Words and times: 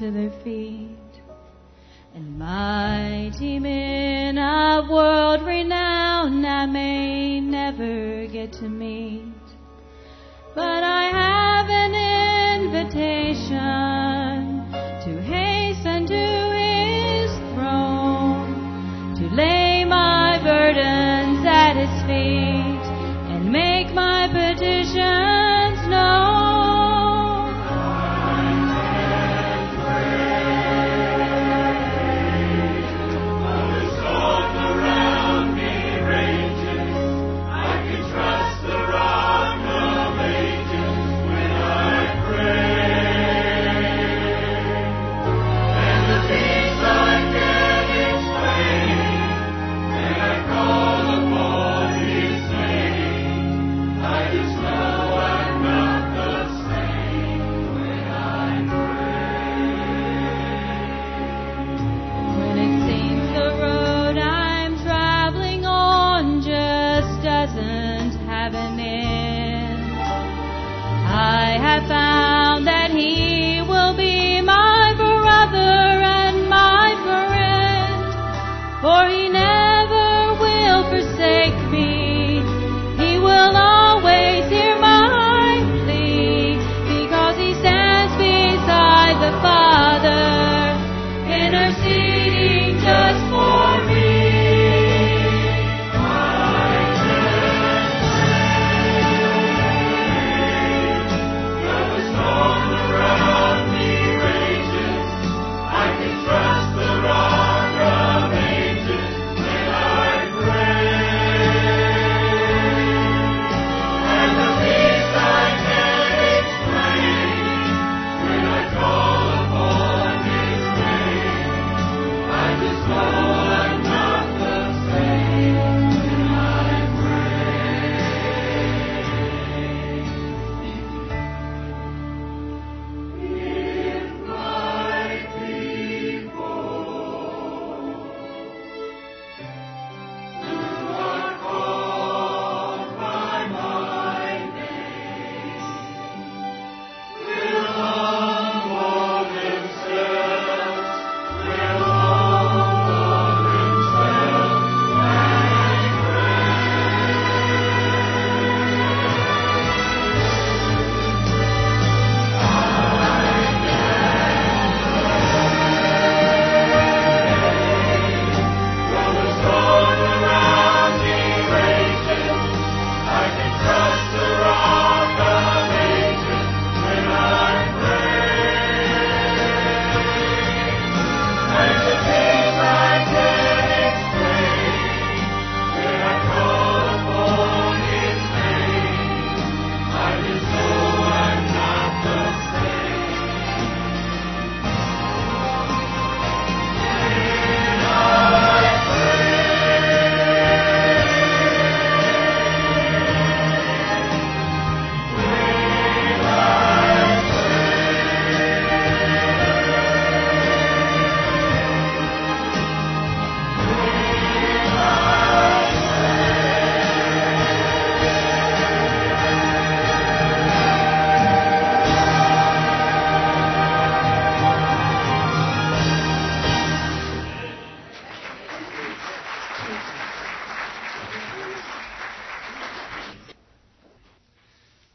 to 0.00 0.10
their 0.10 0.30
feet. 0.30 0.89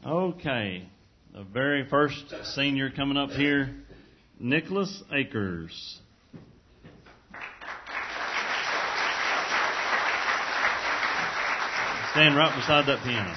Okay, 0.06 0.88
the 1.34 1.42
very 1.42 1.84
first 1.88 2.32
senior 2.54 2.90
coming 2.90 3.16
up 3.16 3.30
here, 3.30 3.74
Nicholas 4.38 5.02
Akers. 5.12 5.98
Stand 12.12 12.36
right 12.36 12.54
beside 12.54 12.86
that 12.86 13.02
piano. 13.02 13.34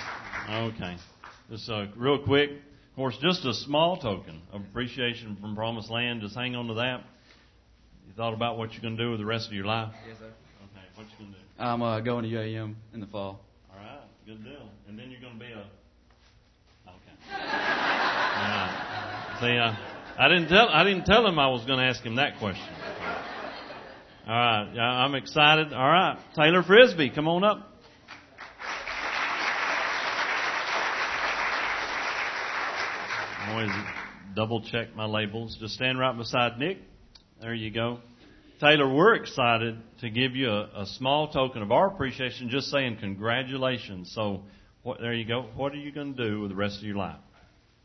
Okay. 0.76 0.96
Just 1.50 1.68
uh, 1.72 1.88
real 1.98 2.24
quick. 2.24 2.52
Of 2.52 2.96
course, 2.96 3.18
just 3.20 3.44
a 3.46 3.54
small 3.56 3.98
token 3.98 4.40
of 4.54 4.62
appreciation 4.62 5.38
from 5.42 5.56
Promised 5.56 5.90
Land. 5.90 6.22
Just 6.22 6.36
hang 6.36 6.56
on 6.56 6.68
to 6.68 6.76
that. 6.76 7.02
You 8.08 8.14
thought 8.16 8.36
about 8.36 8.60
what 8.60 8.74
you're 8.74 8.84
going 8.84 8.96
to 8.96 9.04
do 9.04 9.10
with 9.10 9.20
the 9.20 9.26
rest 9.26 9.48
of 9.48 9.54
your 9.54 9.66
life? 9.66 9.92
Yes, 10.08 10.20
sir. 10.20 10.26
Okay, 10.26 10.86
what 10.94 11.08
you 11.08 11.18
going 11.18 11.32
to 11.32 11.40
do? 11.40 11.44
I'm 11.58 11.82
uh, 11.82 12.00
going 12.02 12.26
to 12.26 12.30
UAM 12.30 12.76
in 12.94 13.00
the 13.00 13.08
fall. 13.08 13.40
All 13.72 13.78
right, 13.80 14.02
good 14.28 14.44
deal. 14.44 14.70
And 14.88 15.00
then 15.00 15.10
you're 15.10 15.20
going 15.20 15.34
to 15.34 15.40
be 15.40 15.52
a. 15.52 15.66
See, 19.40 19.58
uh, 19.58 19.74
I 20.18 20.28
didn't 20.28 20.50
tell 20.50 20.68
I 20.70 20.84
didn't 20.84 21.06
tell 21.06 21.26
him 21.26 21.40
I 21.40 21.48
was 21.48 21.66
going 21.66 21.80
to 21.80 21.86
ask 21.86 22.04
him 22.04 22.16
that 22.18 22.40
question. 22.40 22.66
All 24.28 24.36
right, 24.36 24.78
I'm 24.78 25.16
excited. 25.16 25.72
All 25.74 25.90
right, 25.90 26.18
Taylor 26.36 26.62
Frisbee, 26.62 27.10
come 27.10 27.28
on 27.28 27.44
up. 27.44 27.66
Always 33.48 33.72
double 34.36 34.62
check 34.62 34.96
my 34.96 35.06
labels. 35.06 35.58
Just 35.60 35.74
stand 35.74 35.98
right 35.98 36.16
beside 36.16 36.60
Nick. 36.60 36.78
There 37.42 37.54
you 37.54 37.72
go. 37.72 38.00
Taylor, 38.60 38.94
we're 38.94 39.16
excited 39.16 39.78
to 40.02 40.10
give 40.10 40.36
you 40.36 40.50
a, 40.50 40.82
a 40.82 40.86
small 40.86 41.30
token 41.30 41.62
of 41.62 41.72
our 41.72 41.88
appreciation, 41.88 42.50
just 42.50 42.68
saying 42.68 42.98
congratulations. 43.00 44.12
So, 44.14 44.42
what, 44.90 45.00
there 45.00 45.14
you 45.14 45.24
go. 45.24 45.46
What 45.56 45.72
are 45.74 45.78
you 45.78 45.92
going 45.92 46.16
to 46.16 46.30
do 46.30 46.42
with 46.42 46.50
the 46.50 46.56
rest 46.56 46.80
of 46.80 46.84
your 46.84 46.96
life? 46.96 47.20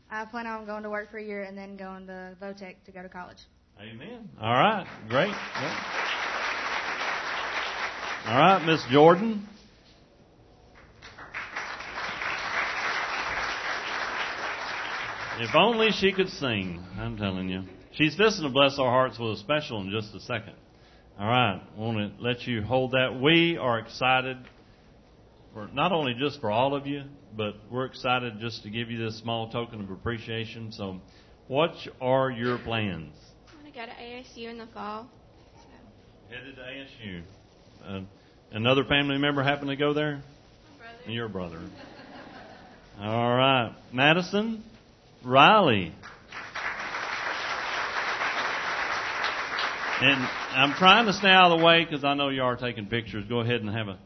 I 0.09 0.25
plan 0.25 0.47
on 0.47 0.65
going 0.65 0.81
to 0.81 0.89
work 0.89 1.11
for 1.11 1.19
a 1.19 1.23
year 1.23 1.43
and 1.43 1.55
then 1.55 1.77
going 1.77 2.07
to 2.07 2.35
Votech 2.41 2.77
to 2.85 2.91
go 2.91 3.03
to 3.03 3.09
college. 3.09 3.37
Amen. 3.79 4.27
All 4.41 4.51
right. 4.51 4.87
Great. 5.07 5.27
Great. 5.27 5.75
All 8.25 8.39
right, 8.39 8.65
Miss 8.65 8.83
Jordan. 8.89 9.47
If 15.37 15.53
only 15.53 15.91
she 15.91 16.11
could 16.11 16.29
sing, 16.29 16.83
I'm 16.97 17.17
telling 17.17 17.49
you. 17.49 17.65
She's 17.91 18.15
fixing 18.15 18.45
to 18.45 18.49
bless 18.49 18.79
our 18.79 18.89
hearts 18.89 19.19
with 19.19 19.33
a 19.33 19.37
special 19.37 19.79
in 19.81 19.91
just 19.91 20.15
a 20.15 20.19
second. 20.21 20.53
All 21.19 21.27
right, 21.27 21.61
I 21.61 21.79
want 21.79 22.17
to 22.17 22.23
let 22.23 22.47
you 22.47 22.63
hold 22.63 22.93
that. 22.93 23.19
We 23.21 23.57
are 23.57 23.77
excited 23.77 24.37
for 25.55 25.69
not 25.73 25.93
only 25.93 26.13
just 26.13 26.41
for 26.41 26.51
all 26.51 26.75
of 26.75 26.85
you, 26.85 27.03
but 27.35 27.55
we're 27.71 27.85
excited 27.85 28.41
just 28.41 28.63
to 28.63 28.69
give 28.69 28.91
you 28.91 29.03
this 29.03 29.17
small 29.17 29.49
token 29.49 29.81
of 29.81 29.89
appreciation. 29.89 30.73
So, 30.73 30.99
what 31.47 31.71
are 32.01 32.29
your 32.29 32.57
plans? 32.57 33.15
I 33.47 33.63
want 33.63 33.73
to 33.73 33.79
go 33.79 33.85
to 33.85 33.91
ASU 33.93 34.49
in 34.49 34.57
the 34.57 34.67
fall. 34.67 35.09
So. 35.55 36.35
Headed 36.35 36.55
to 36.57 36.61
ASU. 36.61 37.21
Uh, 37.87 38.01
another 38.51 38.83
family 38.83 39.17
member 39.17 39.43
happen 39.43 39.69
to 39.69 39.77
go 39.77 39.93
there? 39.93 40.15
My 40.15 40.77
brother. 40.77 41.11
Your 41.11 41.29
brother. 41.29 41.59
All 42.99 43.35
right, 43.35 43.73
Madison. 43.93 44.61
Riley. 45.23 45.93
And 50.01 50.27
I'm 50.51 50.73
trying 50.73 51.05
to 51.05 51.13
stay 51.13 51.29
out 51.29 51.51
of 51.51 51.59
the 51.59 51.65
way 51.65 51.85
because 51.85 52.03
I 52.03 52.13
know 52.15 52.27
you 52.27 52.43
are 52.43 52.57
taking 52.57 52.87
pictures. 52.87 53.23
Go 53.29 53.39
ahead 53.39 53.61
and 53.61 53.69
have 53.69 53.87
a, 53.87 53.97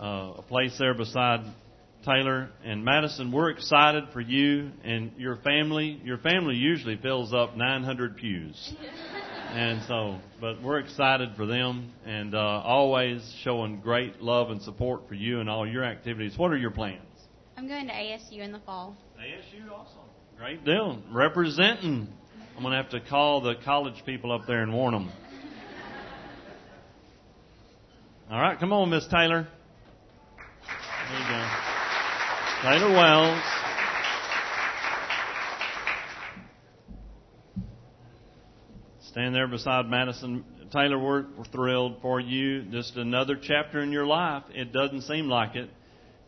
uh, 0.00 0.34
a 0.38 0.42
place 0.42 0.76
there 0.78 0.94
beside 0.94 1.40
Taylor 2.04 2.50
and 2.64 2.84
Madison. 2.84 3.32
We're 3.32 3.50
excited 3.50 4.04
for 4.12 4.20
you 4.20 4.70
and 4.84 5.12
your 5.16 5.36
family. 5.36 6.00
Your 6.04 6.18
family 6.18 6.54
usually 6.54 6.96
fills 6.96 7.34
up 7.34 7.56
900 7.56 8.16
pews. 8.16 8.74
And 9.50 9.82
so, 9.88 10.18
but 10.40 10.62
we're 10.62 10.78
excited 10.78 11.30
for 11.36 11.46
them 11.46 11.92
and 12.04 12.34
uh, 12.34 12.38
always 12.38 13.22
showing 13.42 13.80
great 13.80 14.20
love 14.20 14.50
and 14.50 14.60
support 14.62 15.08
for 15.08 15.14
you 15.14 15.40
and 15.40 15.48
all 15.48 15.66
your 15.66 15.84
activities. 15.84 16.36
What 16.36 16.52
are 16.52 16.56
your 16.56 16.70
plans? 16.70 17.02
I'm 17.56 17.66
going 17.66 17.86
to 17.86 17.92
ASU 17.92 18.40
in 18.40 18.52
the 18.52 18.58
fall. 18.60 18.96
ASU 19.18 19.70
also. 19.70 20.00
Great 20.36 20.64
deal. 20.64 21.02
Representing. 21.10 22.08
I'm 22.56 22.62
going 22.62 22.72
to 22.72 22.82
have 22.82 22.90
to 22.90 23.00
call 23.00 23.40
the 23.40 23.54
college 23.64 24.04
people 24.04 24.30
up 24.30 24.42
there 24.46 24.62
and 24.62 24.72
warn 24.72 24.92
them. 24.92 25.10
All 28.30 28.40
right, 28.40 28.58
come 28.58 28.72
on, 28.72 28.90
Miss 28.90 29.06
Taylor. 29.06 29.48
There 31.08 31.20
you 31.20 31.28
go. 31.28 31.48
Taylor 32.62 32.92
Wells. 32.92 33.42
Stand 39.02 39.32
there 39.32 39.46
beside 39.46 39.86
Madison. 39.86 40.44
Taylor, 40.72 40.98
we're, 40.98 41.26
we're 41.38 41.44
thrilled 41.44 42.02
for 42.02 42.18
you. 42.18 42.62
Just 42.62 42.96
another 42.96 43.36
chapter 43.40 43.80
in 43.80 43.92
your 43.92 44.04
life. 44.04 44.42
It 44.52 44.72
doesn't 44.72 45.02
seem 45.02 45.28
like 45.28 45.54
it. 45.54 45.70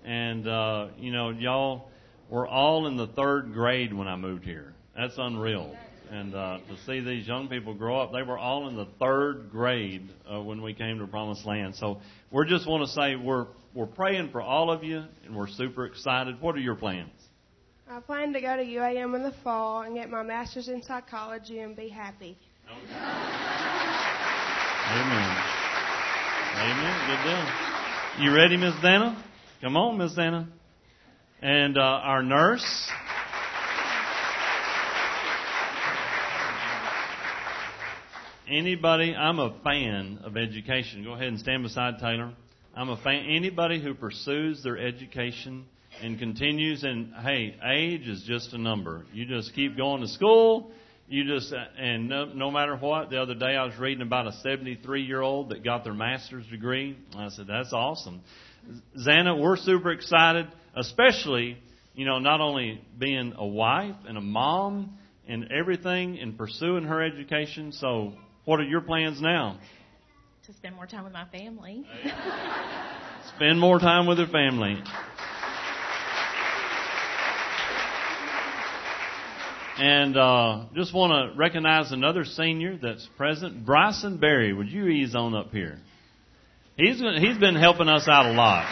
And, 0.05 0.47
uh, 0.47 0.89
you 0.97 1.11
know, 1.11 1.31
y'all 1.31 1.89
were 2.31 2.47
all 2.47 2.87
in 2.87 2.97
the 2.97 3.09
third 3.09 3.53
grade 3.53 3.93
when 3.93 4.07
I 4.07 4.15
moved 4.15 4.45
here. 4.45 4.75
That's 4.97 5.15
unreal. 5.19 5.75
And 6.11 6.35
uh, 6.35 6.59
to 6.69 6.77
see 6.87 7.01
these 7.01 7.27
young 7.27 7.49
people 7.49 7.75
grow 7.75 8.01
up, 8.01 8.13
they 8.13 8.23
were 8.23 8.39
all 8.39 8.69
in 8.69 8.77
the 8.77 8.87
third 8.99 9.51
grade 9.51 10.09
uh, 10.31 10.41
when 10.41 10.63
we 10.63 10.73
came 10.73 10.99
to 10.99 11.07
Promised 11.07 11.45
Land. 11.45 11.75
So 11.77 12.01
we 12.31 12.47
just 12.49 12.67
want 12.67 12.87
to 12.87 12.93
say 12.93 13.17
we're 13.17 13.47
we're 13.75 13.87
praying 13.87 14.31
for 14.31 14.41
all 14.41 14.71
of 14.71 14.83
you, 14.83 15.05
and 15.25 15.37
we're 15.37 15.49
super 15.49 15.85
excited. 15.85 16.41
What 16.41 16.55
are 16.55 16.61
your 16.61 16.77
plans? 16.77 17.11
I 17.91 18.01
plan 18.01 18.33
to 18.33 18.41
go 18.41 18.57
to 18.57 18.63
UAM 18.63 19.15
in 19.15 19.23
the 19.23 19.35
fall 19.43 19.83
and 19.83 19.95
get 19.95 20.11
my 20.11 20.23
master's 20.23 20.69
in 20.69 20.83
psychology 20.83 21.61
and 21.61 21.77
be 21.77 21.89
happy. 21.89 22.37
Amen. 24.91 25.37
Amen. 26.57 26.97
Good 27.07 27.23
deal. 27.25 28.25
You 28.25 28.35
ready, 28.35 28.57
Miss 28.57 28.75
Dana? 28.83 29.25
Come 29.61 29.77
on, 29.77 29.97
Miss 29.97 30.15
Dana. 30.15 30.49
And 31.41 31.79
uh, 31.79 31.81
our 31.81 32.23
nurse. 32.23 32.91
Anybody, 38.51 39.15
I'm 39.15 39.39
a 39.41 39.61
fan 39.63 40.21
of 40.25 40.39
education. 40.39 41.05
Go 41.05 41.13
ahead 41.13 41.29
and 41.29 41.39
stand 41.39 41.63
beside 41.65 41.99
Taylor. 41.99 42.33
I'm 42.75 42.89
a 42.89 42.97
fan. 42.97 43.27
Anybody 43.29 43.79
who 43.79 43.93
pursues 43.93 44.63
their 44.63 44.79
education 44.79 45.67
and 46.01 46.19
continues, 46.19 46.83
and 46.83 47.13
hey, 47.23 47.55
age 47.63 48.09
is 48.09 48.25
just 48.27 48.55
a 48.55 48.59
number. 48.59 49.05
You 49.13 49.27
just 49.27 49.55
keep 49.55 49.77
going 49.77 50.01
to 50.01 50.09
school. 50.09 50.71
You 51.09 51.25
just, 51.25 51.53
uh, 51.53 51.59
and 51.79 52.09
no, 52.09 52.25
no 52.27 52.51
matter 52.51 52.75
what, 52.75 53.11
the 53.11 53.21
other 53.21 53.35
day 53.35 53.55
I 53.55 53.67
was 53.67 53.77
reading 53.79 54.01
about 54.01 54.27
a 54.27 54.33
73 54.43 55.03
year 55.03 55.21
old 55.21 55.51
that 55.51 55.63
got 55.63 55.85
their 55.85 55.93
master's 55.93 56.47
degree. 56.47 56.97
I 57.19 57.29
said, 57.29 57.49
that's 57.49 57.75
awesome. 57.75 58.23
Xana, 58.97 59.39
we're 59.39 59.59
super 59.59 59.93
excited, 59.93 60.47
especially, 60.75 61.59
you 61.95 62.07
know, 62.07 62.19
not 62.19 62.41
only 62.41 62.81
being 62.99 63.35
a 63.37 63.47
wife 63.47 63.97
and 64.07 64.17
a 64.17 64.23
mom 64.23 64.97
and 65.27 65.53
everything 65.53 66.19
and 66.19 66.39
pursuing 66.39 66.85
her 66.85 67.03
education. 67.03 67.73
So, 67.73 68.15
what 68.49 68.61
are 68.61 68.65
your 68.65 68.81
plans 68.81 69.21
now? 69.21 69.59
To 70.47 70.55
spend 70.55 70.75
more 70.75 70.87
time 70.87 71.05
with 71.05 71.13
my 71.13 71.27
family. 71.27 71.85
Spend 73.37 73.61
more 73.61 73.79
time 73.79 74.07
with 74.07 74.17
your 74.17 74.29
family. 74.29 74.83
And 79.77 80.17
uh, 80.17 80.65
just 80.75 80.95
want 80.95 81.13
to 81.13 81.39
recognize 81.39 81.93
another 81.93 82.25
senior 82.25 82.79
that's 82.83 83.07
present, 83.19 83.67
Bryson 83.67 84.17
Berry. 84.17 84.55
Would 84.55 84.71
you 84.71 84.87
ease 84.89 85.15
on 85.15 85.35
up 85.35 85.51
here? 85.51 85.79
He's 86.79 87.03
he's 87.21 87.37
been 87.37 87.55
helping 87.55 87.89
us 87.89 88.09
out 88.09 88.25
a 88.25 88.33
lot. 88.33 88.65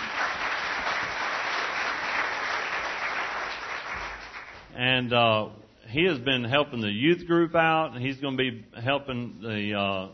And 4.75 5.13
uh, 5.13 5.49
he 5.89 6.05
has 6.05 6.19
been 6.19 6.45
helping 6.45 6.81
the 6.81 6.91
youth 6.91 7.27
group 7.27 7.55
out, 7.55 7.93
and 7.95 8.05
he's 8.05 8.17
going 8.19 8.37
to 8.37 8.43
be 8.43 8.65
helping 8.83 9.39
the 9.41 9.75
uh, 9.75 10.09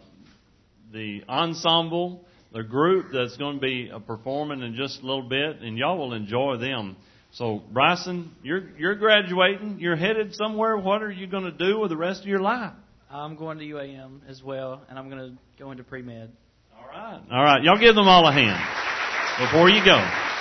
the 0.92 1.22
ensemble, 1.28 2.24
the 2.52 2.62
group 2.62 3.06
that's 3.12 3.36
going 3.36 3.56
to 3.56 3.60
be 3.60 3.90
uh, 3.92 3.98
performing 4.00 4.62
in 4.62 4.74
just 4.74 5.02
a 5.02 5.06
little 5.06 5.28
bit, 5.28 5.60
and 5.60 5.78
y'all 5.78 5.98
will 5.98 6.12
enjoy 6.12 6.58
them. 6.58 6.96
So, 7.32 7.62
Bryson, 7.72 8.32
you're 8.42 8.68
you're 8.78 8.94
graduating. 8.94 9.78
You're 9.80 9.96
headed 9.96 10.34
somewhere. 10.34 10.76
What 10.76 11.02
are 11.02 11.10
you 11.10 11.26
going 11.26 11.44
to 11.44 11.52
do 11.52 11.78
with 11.78 11.90
the 11.90 11.96
rest 11.96 12.20
of 12.20 12.26
your 12.26 12.40
life? 12.40 12.74
I'm 13.10 13.36
going 13.36 13.58
to 13.58 13.64
UAM 13.64 14.20
as 14.28 14.42
well, 14.42 14.82
and 14.88 14.98
I'm 14.98 15.08
going 15.10 15.30
to 15.30 15.38
go 15.58 15.70
into 15.70 15.84
pre 15.84 16.02
med. 16.02 16.30
All 16.76 16.86
right, 16.86 17.20
all 17.30 17.42
right. 17.42 17.62
Y'all 17.62 17.78
give 17.78 17.94
them 17.94 18.08
all 18.08 18.26
a 18.26 18.32
hand 18.32 18.60
before 19.38 19.70
you 19.70 19.84
go. 19.84 20.31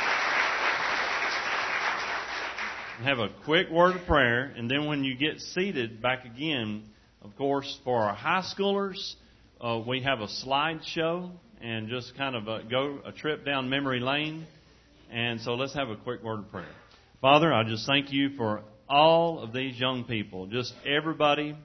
Have 3.04 3.18
a 3.18 3.30
quick 3.46 3.72
word 3.72 3.96
of 3.96 4.06
prayer, 4.06 4.54
and 4.56 4.70
then 4.70 4.86
when 4.86 5.04
you 5.04 5.16
get 5.16 5.40
seated 5.40 6.04
back 6.04 6.24
again, 6.24 6.84
of 7.24 7.36
course, 7.36 7.80
for 7.84 8.00
our 8.00 8.14
high 8.14 8.44
schoolers, 8.44 9.16
uh, 9.60 9.82
we 9.88 10.04
have 10.04 10.20
a 10.20 10.28
slideshow 10.28 11.32
and 11.60 11.90
just 11.90 12.16
kind 12.16 12.36
of 12.36 12.48
a, 12.48 12.64
go 12.70 13.00
a 13.04 13.12
trip 13.12 13.44
down 13.44 13.72
memory 13.72 14.00
lane. 14.00 14.46
And 15.12 15.42
so 15.42 15.56
let's 15.56 15.74
have 15.74 15.90
a 15.90 15.96
quick 15.96 16.22
word 16.22 16.42
of 16.42 16.52
prayer. 16.52 16.70
Father, 17.22 17.52
I 17.52 17.64
just 17.64 17.88
thank 17.88 18.14
you 18.14 18.36
for 18.38 18.62
all 18.88 19.40
of 19.40 19.52
these 19.52 19.80
young 19.80 20.04
people, 20.04 20.46
just 20.46 20.72
everybody 20.86 21.58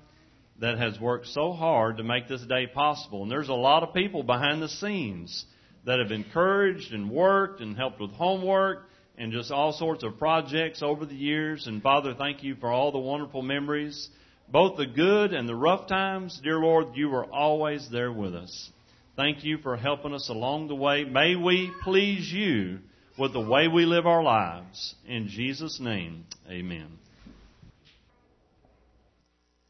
that 0.60 0.78
has 0.78 0.98
worked 0.98 1.26
so 1.26 1.52
hard 1.52 1.98
to 1.98 2.02
make 2.02 2.28
this 2.28 2.46
day 2.46 2.66
possible. 2.66 3.24
And 3.24 3.30
there's 3.30 3.50
a 3.50 3.54
lot 3.54 3.82
of 3.82 3.92
people 3.92 4.22
behind 4.22 4.62
the 4.62 4.70
scenes 4.70 5.44
that 5.84 5.98
have 5.98 6.12
encouraged 6.12 6.94
and 6.94 7.10
worked 7.10 7.60
and 7.60 7.76
helped 7.76 8.00
with 8.00 8.12
homework 8.12 8.86
and 9.18 9.32
just 9.32 9.50
all 9.50 9.72
sorts 9.72 10.04
of 10.04 10.18
projects 10.18 10.82
over 10.82 11.06
the 11.06 11.14
years. 11.14 11.66
And 11.66 11.82
Father, 11.82 12.14
thank 12.14 12.42
you 12.42 12.56
for 12.56 12.70
all 12.70 12.92
the 12.92 12.98
wonderful 12.98 13.42
memories, 13.42 14.08
both 14.48 14.76
the 14.76 14.86
good 14.86 15.32
and 15.32 15.48
the 15.48 15.54
rough 15.54 15.88
times. 15.88 16.40
Dear 16.42 16.58
Lord, 16.58 16.88
you 16.94 17.08
were 17.08 17.24
always 17.24 17.88
there 17.90 18.12
with 18.12 18.34
us. 18.34 18.70
Thank 19.16 19.44
you 19.44 19.58
for 19.58 19.76
helping 19.76 20.12
us 20.12 20.28
along 20.28 20.68
the 20.68 20.74
way. 20.74 21.04
May 21.04 21.36
we 21.36 21.72
please 21.82 22.30
you 22.30 22.80
with 23.18 23.32
the 23.32 23.40
way 23.40 23.66
we 23.66 23.86
live 23.86 24.06
our 24.06 24.22
lives. 24.22 24.94
In 25.06 25.28
Jesus' 25.28 25.80
name, 25.80 26.26
amen. 26.50 26.98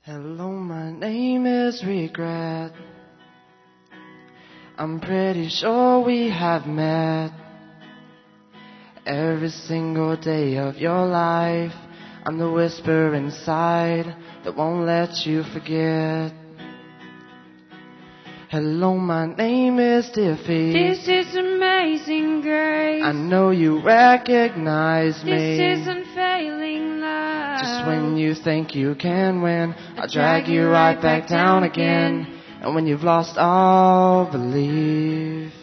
Hello, 0.02 0.50
my 0.50 0.90
name 0.90 1.46
is 1.46 1.82
Regret. 1.84 2.72
I'm 4.78 5.00
pretty 5.00 5.48
sure 5.48 6.04
we 6.04 6.28
have 6.28 6.66
met. 6.66 7.45
Every 9.06 9.50
single 9.50 10.16
day 10.16 10.56
of 10.56 10.78
your 10.78 11.06
life, 11.06 11.70
I'm 12.24 12.38
the 12.38 12.50
whisper 12.50 13.14
inside 13.14 14.16
that 14.42 14.56
won't 14.56 14.84
let 14.84 15.24
you 15.24 15.44
forget. 15.54 16.32
Hello, 18.50 18.96
my 18.96 19.26
name 19.26 19.78
is 19.78 20.10
Defeat. 20.10 20.72
This 20.72 21.06
is 21.06 21.36
amazing 21.36 22.40
grace. 22.42 23.04
I 23.04 23.12
know 23.12 23.50
you 23.50 23.80
recognize 23.80 25.22
me. 25.22 25.30
This 25.30 25.78
is 25.78 25.86
unfailing 25.86 26.98
love. 26.98 27.60
Just 27.60 27.86
when 27.86 28.16
you 28.16 28.34
think 28.34 28.74
you 28.74 28.96
can 28.96 29.40
win, 29.40 29.72
I'll 29.96 30.08
drag 30.08 30.48
you 30.48 30.66
right 30.66 31.00
back 31.00 31.28
down 31.28 31.62
again. 31.62 32.26
And 32.60 32.74
when 32.74 32.88
you've 32.88 33.04
lost 33.04 33.38
all 33.38 34.28
belief, 34.28 34.76
You 34.76 35.36
would 35.36 35.52
lay 35.52 35.55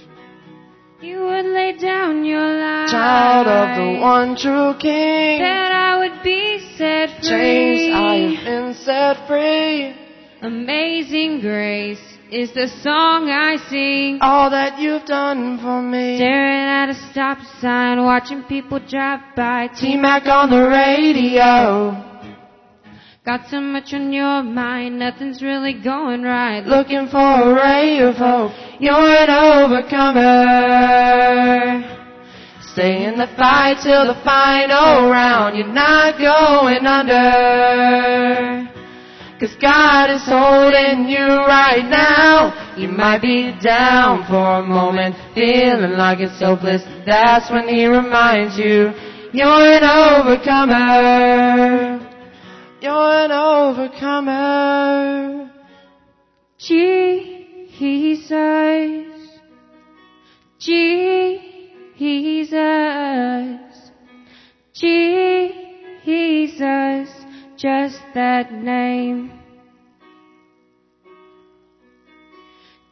down 1.83 2.23
your 2.23 2.39
life. 2.39 2.89
child 2.89 3.47
of 3.47 3.67
the 3.75 3.99
one 3.99 4.35
true 4.37 4.73
King, 4.79 5.39
That 5.39 5.71
I 5.71 5.97
would 5.99 6.23
be 6.23 6.59
set 6.77 7.09
free. 7.19 7.29
James, 7.29 7.93
I 7.93 8.15
have 8.35 8.45
been 8.45 8.73
set 8.73 9.27
free. 9.27 9.95
Amazing 10.41 11.41
grace 11.41 12.01
is 12.31 12.53
the 12.53 12.67
song 12.81 13.29
I 13.29 13.57
sing. 13.69 14.19
All 14.21 14.49
that 14.49 14.79
you've 14.79 15.05
done 15.05 15.59
for 15.59 15.81
me. 15.81 16.17
Staring 16.17 16.65
at 16.79 16.89
a 16.89 16.95
stop 17.11 17.37
sign, 17.61 18.03
watching 18.03 18.43
people 18.43 18.79
drive 18.79 19.21
by. 19.35 19.67
T-Mac 19.79 20.25
on 20.25 20.49
the 20.49 20.63
radio, 20.67 22.12
Got 23.25 23.47
so 23.47 23.61
much 23.61 23.93
on 23.93 24.11
your 24.11 24.43
mind, 24.43 24.99
nothing's 24.99 25.41
really 25.41 25.71
going 25.81 26.23
right. 26.23 26.59
looking 26.65 27.07
for 27.07 27.23
a 27.23 27.55
ray 27.55 27.99
of 27.99 28.15
hope. 28.15 28.51
You're 28.81 28.91
an 28.91 29.29
overcomer. 29.31 30.19
Stay 32.73 33.05
in 33.05 33.17
the 33.17 33.27
fight 33.37 33.79
till 33.81 34.07
the 34.07 34.19
final 34.25 35.09
round. 35.09 35.57
You're 35.57 35.67
not 35.71 36.17
going 36.19 36.85
under. 36.85 38.69
Cause 39.39 39.55
God 39.61 40.09
is 40.09 40.25
holding 40.25 41.07
you 41.07 41.25
right 41.47 41.87
now. 41.87 42.75
You 42.75 42.89
might 42.89 43.21
be 43.21 43.57
down 43.63 44.27
for 44.27 44.59
a 44.59 44.65
moment, 44.65 45.15
feeling 45.33 45.93
like 45.93 46.19
it's 46.19 46.41
hopeless. 46.41 46.83
That's 47.05 47.49
when 47.49 47.69
He 47.69 47.85
reminds 47.85 48.57
you, 48.57 48.91
you're 49.31 49.47
an 49.47 49.85
overcomer. 49.85 51.33
You're 52.83 52.91
an 52.91 53.31
overcomer. 53.31 54.73
Jesus, 56.57 58.27
Jesus, 60.59 61.21
Jesus, 66.03 67.09
just 67.55 68.01
that 68.15 68.51
name. 68.51 69.31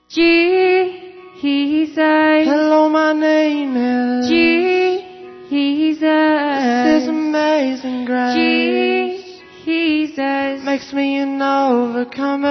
Jesus, 0.07 1.97
Hello, 1.97 2.87
my 2.87 3.11
name 3.11 3.75
is. 3.75 4.29
Jesus, 5.49 5.99
This 5.99 7.03
is 7.03 7.09
amazing 7.09 8.05
grace. 8.05 8.50
Makes 10.71 10.93
me 10.93 11.17
an 11.17 11.41
overcomer. 11.41 12.47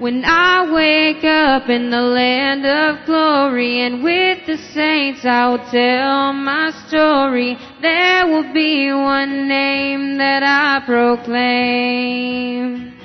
When 0.00 0.24
I 0.24 0.72
wake 0.72 1.22
up 1.22 1.68
in 1.68 1.90
the 1.90 2.00
land 2.00 2.66
of 2.66 3.06
glory 3.06 3.86
and 3.86 4.02
with 4.02 4.44
the 4.44 4.56
saints 4.74 5.24
I 5.24 5.50
will 5.50 5.64
tell 5.70 6.32
my 6.32 6.72
story, 6.88 7.56
there 7.80 8.26
will 8.26 8.52
be 8.52 8.90
one 8.90 9.46
name 9.46 10.18
that 10.18 10.42
I 10.42 10.84
proclaim. 10.84 12.95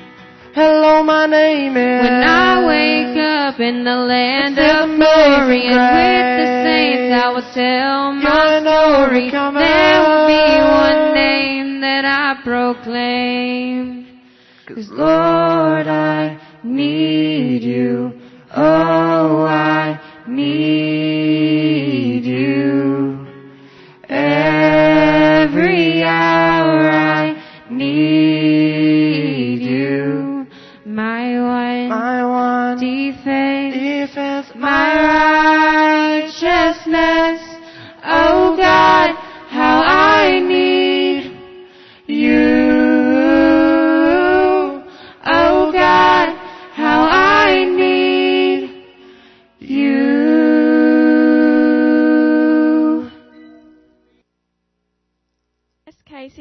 Hello, 0.54 1.02
my 1.02 1.28
name 1.28 1.78
is. 1.78 2.04
When 2.04 2.24
I 2.24 2.68
wake 2.68 3.18
up 3.18 3.58
in 3.62 3.86
the 3.86 3.96
land 3.96 4.60
of 4.60 4.98
glory 4.98 5.66
and 5.66 5.80
with 5.96 6.28
the 6.42 6.48
saints 6.68 7.14
I 7.16 7.30
will 7.32 7.54
tell 7.54 8.12
my 8.12 8.60
story, 8.60 9.32
there 9.32 10.02
will 10.04 10.28
be 10.28 10.60
one 10.60 11.14
name 11.14 11.80
that 11.80 12.04
I 12.04 12.44
proclaim. 12.44 14.20
Cause 14.68 14.90
Lord, 14.90 15.88
I 15.88 16.38
need 16.66 17.64
you. 17.64 18.20
Oh, 18.54 19.46
I 19.46 20.02
need 20.28 21.21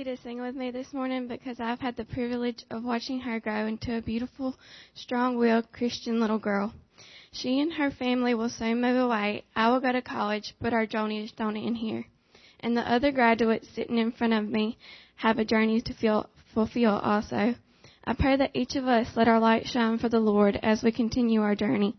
Casey 0.00 0.16
to 0.16 0.22
sing 0.22 0.40
with 0.40 0.56
me 0.56 0.70
this 0.70 0.94
morning 0.94 1.28
because 1.28 1.60
I've 1.60 1.80
had 1.80 1.94
the 1.94 2.06
privilege 2.06 2.64
of 2.70 2.84
watching 2.84 3.20
her 3.20 3.38
grow 3.38 3.66
into 3.66 3.98
a 3.98 4.00
beautiful, 4.00 4.54
strong-willed 4.94 5.72
Christian 5.72 6.20
little 6.20 6.38
girl. 6.38 6.72
She 7.32 7.60
and 7.60 7.70
her 7.74 7.90
family 7.90 8.32
will 8.32 8.48
soon 8.48 8.80
move 8.80 8.96
away. 8.96 9.44
I 9.54 9.68
will 9.68 9.80
go 9.80 9.92
to 9.92 10.00
college, 10.00 10.54
but 10.58 10.72
our 10.72 10.86
journeys 10.86 11.32
don't 11.32 11.56
end 11.56 11.76
here. 11.76 12.06
And 12.60 12.74
the 12.74 12.90
other 12.90 13.12
graduates 13.12 13.68
sitting 13.74 13.98
in 13.98 14.12
front 14.12 14.32
of 14.32 14.48
me 14.48 14.78
have 15.16 15.38
a 15.38 15.44
journey 15.44 15.82
to 15.82 15.92
feel, 15.92 16.30
fulfill 16.54 16.94
also. 16.94 17.54
I 18.02 18.14
pray 18.14 18.36
that 18.36 18.52
each 18.54 18.76
of 18.76 18.86
us 18.86 19.14
let 19.16 19.28
our 19.28 19.40
light 19.40 19.66
shine 19.66 19.98
for 19.98 20.08
the 20.08 20.20
Lord 20.20 20.58
as 20.62 20.82
we 20.82 20.92
continue 20.92 21.42
our 21.42 21.54
journey. 21.54 21.94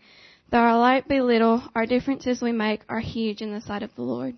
Though 0.50 0.58
our 0.58 0.80
light 0.80 1.08
be 1.08 1.22
little, 1.22 1.62
our 1.76 1.86
differences 1.86 2.42
we 2.42 2.52
make 2.52 2.82
are 2.90 3.00
huge 3.00 3.44
in 3.44 3.54
the 3.54 3.62
sight 3.62 3.84
of 3.84 3.94
the 3.94 4.02
Lord. 4.02 4.38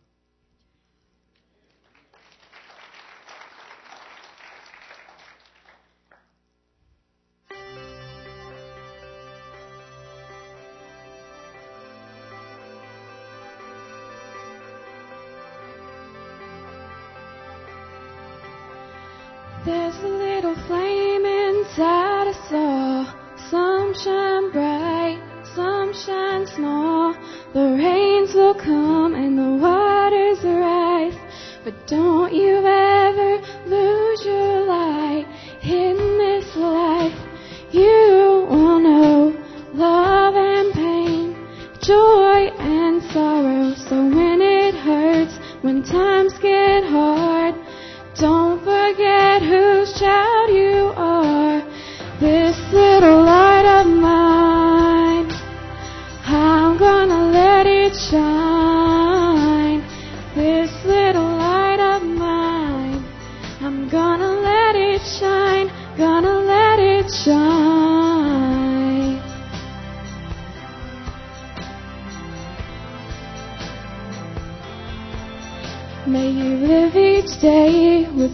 A 20.51 20.67
flame 20.67 21.25
inside 21.25 22.27
us 22.27 22.51
all. 22.51 23.05
Some 23.49 23.93
shine 23.93 24.51
bright, 24.51 25.19
some 25.55 25.93
shine 25.93 26.45
small. 26.45 27.15
The 27.53 27.77
rains 27.77 28.33
will 28.33 28.55
come 28.55 29.15
and 29.15 29.37
the 29.37 29.51
waters 29.65 30.43
rise. 30.43 31.17
But 31.63 31.87
don't 31.87 32.33
you 32.33 32.61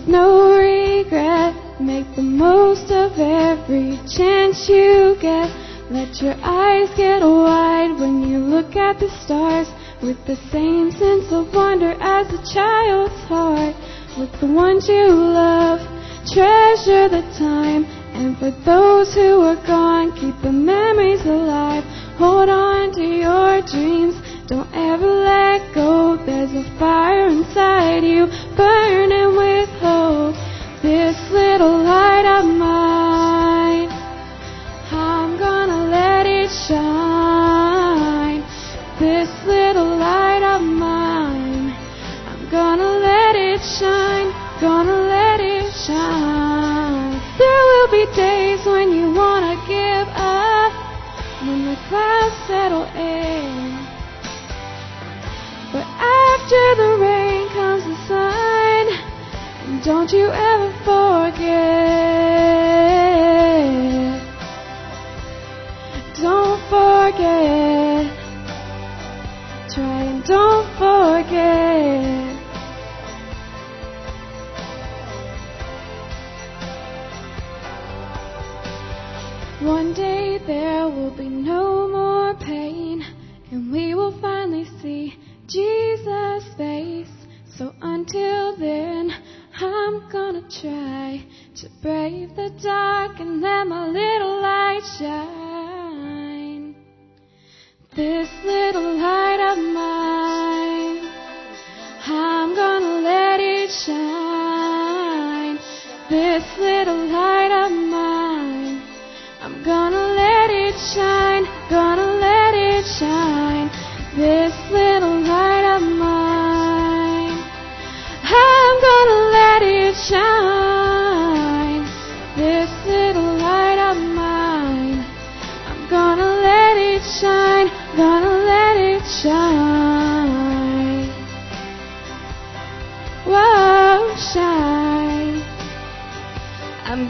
no 0.07 0.57
regret. 0.57 1.55
Make 1.79 2.15
the 2.15 2.23
most 2.23 2.91
of 2.91 3.11
every 3.19 3.99
chance 4.07 4.67
you 4.67 5.15
get. 5.21 5.49
Let 5.91 6.21
your 6.21 6.35
eyes 6.41 6.89
get 6.97 7.21
wide 7.21 7.95
when 7.99 8.27
you 8.27 8.39
look 8.39 8.75
at 8.75 8.99
the 8.99 9.09
stars 9.23 9.67
with 10.01 10.17
the 10.25 10.35
same 10.51 10.91
sense 10.91 11.31
of 11.31 11.53
wonder 11.53 11.95
as 11.99 12.27
a 12.33 12.41
child's 12.53 13.19
heart. 13.29 13.75
With 14.17 14.31
the 14.39 14.47
ones 14.47 14.87
you 14.89 15.07
love, 15.07 15.79
treasure 16.25 17.07
the 17.07 17.23
time. 17.37 17.85
And 18.17 18.37
for 18.37 18.51
those 18.65 19.13
who 19.13 19.41
are 19.41 19.61
gone, 19.67 20.11
keep 20.13 20.35
the 20.41 20.51
memories 20.51 21.21
alive. 21.25 21.83
Hold 22.17 22.49
on 22.49 22.91
to 22.93 23.03
your 23.03 23.61
dreams. 23.61 24.15
Don't 24.47 24.69
ever 24.73 25.05
let 25.05 25.73
go. 25.73 26.15
There's 26.25 26.53
a 26.53 26.63
fire 26.79 27.27
inside 27.27 28.05
you, 28.05 28.27
burning 28.55 29.35
with 29.35 29.67
hope. 29.81 30.35
This 30.81 31.17
little 31.31 31.83
light 31.83 32.25
of 32.39 32.45
mine, 32.45 32.86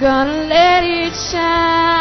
gonna 0.08 0.48
let 0.48 0.84
it 0.86 1.14
shine. 1.32 1.98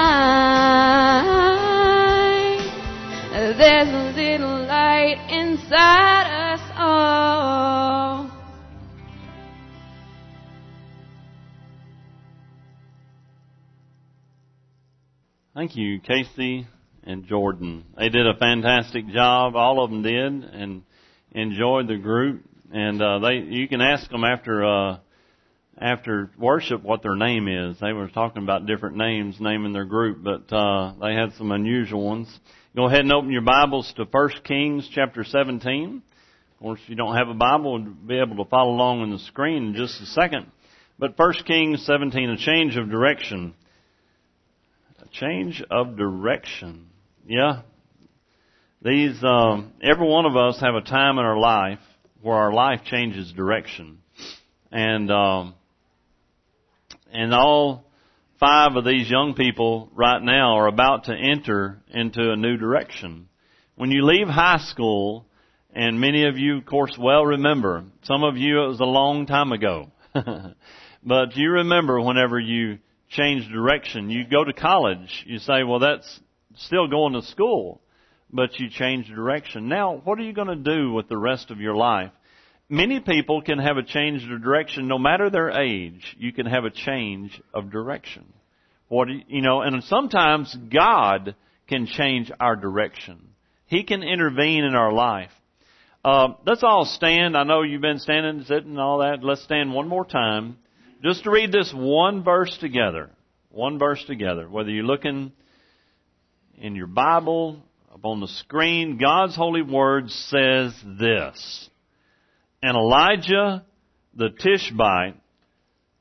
There's 3.58 3.88
a 3.88 4.12
little 4.14 4.64
light 4.64 5.18
inside 5.28 6.52
us 6.52 6.60
all. 6.76 8.30
Thank 15.56 15.74
you, 15.74 15.98
Casey 15.98 16.68
and 17.02 17.26
Jordan. 17.26 17.86
They 17.98 18.08
did 18.08 18.24
a 18.24 18.34
fantastic 18.38 19.08
job. 19.08 19.56
All 19.56 19.82
of 19.82 19.90
them 19.90 20.02
did, 20.02 20.44
and 20.44 20.84
enjoyed 21.32 21.88
the 21.88 21.96
group. 21.96 22.44
And 22.72 23.02
uh, 23.02 23.18
they, 23.18 23.38
you 23.38 23.66
can 23.66 23.80
ask 23.80 24.08
them 24.08 24.22
after 24.22 24.64
uh, 24.64 24.98
after 25.78 26.30
worship 26.38 26.82
what 26.82 27.02
their 27.02 27.16
name 27.16 27.48
is. 27.48 27.78
They 27.80 27.92
were 27.92 28.08
talking 28.08 28.42
about 28.42 28.66
different 28.66 28.96
names, 28.96 29.36
naming 29.40 29.72
their 29.72 29.84
group, 29.84 30.22
but 30.22 30.52
uh, 30.54 30.94
they 31.00 31.14
had 31.14 31.34
some 31.34 31.52
unusual 31.52 32.02
ones. 32.02 32.28
Go 32.74 32.86
ahead 32.86 33.00
and 33.00 33.12
open 33.12 33.30
your 33.30 33.42
Bibles 33.42 33.92
to 33.96 34.04
1 34.04 34.30
Kings 34.44 34.88
chapter 34.92 35.24
17. 35.24 36.02
Of 36.52 36.60
course, 36.60 36.80
if 36.82 36.88
you 36.88 36.96
don't 36.96 37.16
have 37.16 37.28
a 37.28 37.34
Bible, 37.34 37.80
you'll 37.80 37.92
be 37.92 38.18
able 38.18 38.42
to 38.42 38.48
follow 38.48 38.72
along 38.72 39.02
on 39.02 39.10
the 39.10 39.18
screen 39.18 39.68
in 39.68 39.74
just 39.74 40.00
a 40.00 40.06
second. 40.06 40.46
But 40.98 41.18
1 41.18 41.32
Kings 41.46 41.84
17, 41.84 42.30
a 42.30 42.36
change 42.38 42.76
of 42.76 42.88
direction. 42.88 43.54
A 45.02 45.08
change 45.08 45.62
of 45.70 45.96
direction. 45.96 46.86
Yeah. 47.26 47.62
These, 48.80 49.22
um, 49.22 49.72
every 49.82 50.06
one 50.06 50.24
of 50.24 50.36
us 50.36 50.58
have 50.60 50.74
a 50.74 50.80
time 50.80 51.18
in 51.18 51.24
our 51.24 51.38
life 51.38 51.80
where 52.22 52.36
our 52.36 52.52
life 52.52 52.80
changes 52.84 53.30
direction. 53.32 53.98
And, 54.72 55.10
um, 55.10 55.54
and 57.12 57.32
all 57.34 57.84
five 58.38 58.76
of 58.76 58.84
these 58.84 59.10
young 59.10 59.34
people 59.34 59.90
right 59.94 60.22
now 60.22 60.56
are 60.56 60.66
about 60.66 61.04
to 61.04 61.14
enter 61.14 61.82
into 61.88 62.30
a 62.30 62.36
new 62.36 62.56
direction. 62.56 63.28
When 63.76 63.90
you 63.90 64.04
leave 64.04 64.28
high 64.28 64.58
school, 64.58 65.26
and 65.72 66.00
many 66.00 66.26
of 66.26 66.38
you, 66.38 66.58
of 66.58 66.66
course, 66.66 66.96
well 66.98 67.24
remember, 67.24 67.84
some 68.02 68.24
of 68.24 68.36
you 68.36 68.62
it 68.62 68.68
was 68.68 68.80
a 68.80 68.84
long 68.84 69.26
time 69.26 69.52
ago, 69.52 69.90
but 70.14 71.36
you 71.36 71.50
remember 71.50 72.00
whenever 72.00 72.38
you 72.38 72.78
change 73.08 73.48
direction, 73.50 74.10
you 74.10 74.24
go 74.26 74.44
to 74.44 74.52
college, 74.52 75.24
you 75.26 75.38
say, 75.38 75.62
well 75.62 75.78
that's 75.78 76.20
still 76.56 76.88
going 76.88 77.12
to 77.12 77.22
school, 77.22 77.80
but 78.32 78.58
you 78.58 78.68
change 78.70 79.06
direction. 79.08 79.68
Now, 79.68 80.00
what 80.04 80.18
are 80.18 80.22
you 80.22 80.32
going 80.32 80.48
to 80.48 80.56
do 80.56 80.92
with 80.92 81.08
the 81.08 81.18
rest 81.18 81.50
of 81.50 81.60
your 81.60 81.76
life? 81.76 82.10
Many 82.68 83.00
people 83.00 83.42
can 83.42 83.58
have 83.58 83.76
a 83.76 83.82
change 83.82 84.22
of 84.24 84.42
direction 84.42 84.88
no 84.88 84.98
matter 84.98 85.30
their 85.30 85.50
age. 85.50 86.16
You 86.18 86.32
can 86.32 86.46
have 86.46 86.64
a 86.64 86.70
change 86.70 87.40
of 87.54 87.70
direction. 87.70 88.24
What 88.88 89.08
you 89.08 89.42
know, 89.42 89.62
and 89.62 89.82
sometimes 89.84 90.56
God 90.72 91.34
can 91.68 91.86
change 91.86 92.30
our 92.38 92.54
direction. 92.54 93.18
He 93.66 93.82
can 93.82 94.02
intervene 94.02 94.64
in 94.64 94.74
our 94.74 94.92
life. 94.92 95.32
Uh, 96.04 96.34
let's 96.46 96.62
all 96.62 96.84
stand. 96.84 97.36
I 97.36 97.42
know 97.42 97.62
you've 97.62 97.80
been 97.80 97.98
standing, 97.98 98.38
and 98.38 98.46
sitting, 98.46 98.70
and 98.70 98.80
all 98.80 98.98
that. 98.98 99.24
Let's 99.24 99.42
stand 99.42 99.72
one 99.72 99.88
more 99.88 100.04
time, 100.04 100.56
just 101.02 101.24
to 101.24 101.30
read 101.30 101.50
this 101.50 101.72
one 101.74 102.22
verse 102.22 102.56
together. 102.58 103.10
One 103.50 103.78
verse 103.80 104.04
together. 104.04 104.48
Whether 104.48 104.70
you're 104.70 104.84
looking 104.84 105.32
in 106.58 106.76
your 106.76 106.86
Bible, 106.86 107.60
up 107.92 108.04
on 108.04 108.20
the 108.20 108.28
screen, 108.28 108.98
God's 108.98 109.34
holy 109.34 109.62
word 109.62 110.10
says 110.10 110.72
this. 110.84 111.70
And 112.66 112.76
Elijah 112.76 113.64
the 114.16 114.28
Tishbite, 114.28 115.14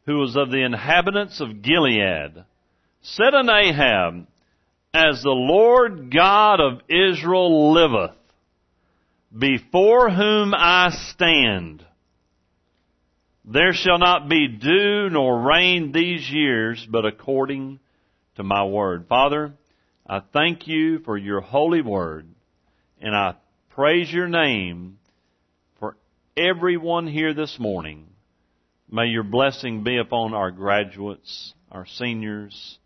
who 0.08 0.18
was 0.18 0.36
of 0.36 0.50
the 0.50 0.66
inhabitants 0.66 1.40
of 1.40 1.62
Gilead, 1.62 2.44
said 3.04 3.36
unto 3.36 3.52
Ahab, 3.52 4.26
As 4.92 5.22
the 5.22 5.30
Lord 5.30 6.12
God 6.12 6.60
of 6.60 6.82
Israel 6.90 7.72
liveth, 7.72 8.18
before 9.38 10.10
whom 10.10 10.56
I 10.56 10.90
stand, 11.12 11.86
there 13.44 13.74
shall 13.74 14.00
not 14.00 14.28
be 14.28 14.48
dew 14.48 15.10
nor 15.12 15.42
rain 15.42 15.92
these 15.92 16.28
years, 16.32 16.84
but 16.90 17.06
according 17.06 17.80
to 18.38 18.44
my 18.44 18.66
word. 18.66 19.06
Father, 19.08 19.54
I 20.08 20.20
thank 20.34 20.66
you 20.66 20.98
for 21.06 21.16
your 21.16 21.42
holy 21.42 21.84
word, 21.84 22.28
and 23.00 23.16
I 23.16 23.36
praise 23.70 24.12
your 24.12 24.28
name 24.28 24.98
everyone 26.38 27.08
here 27.08 27.34
this 27.34 27.58
morning. 27.60 28.08
May 28.92 29.06
your 29.06 29.24
blessing 29.24 29.84
be 29.84 29.98
upon 29.98 30.34
our 30.34 30.52
graduates, 30.52 31.54
our 31.72 31.86
seniors, 31.86 32.78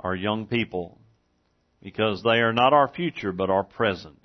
our 0.00 0.16
young 0.16 0.46
people, 0.46 0.98
because 1.80 2.20
they 2.24 2.40
are 2.40 2.52
not 2.52 2.72
our 2.72 2.88
future, 2.88 3.30
but 3.30 3.48
our 3.48 3.62
present. 3.62 4.18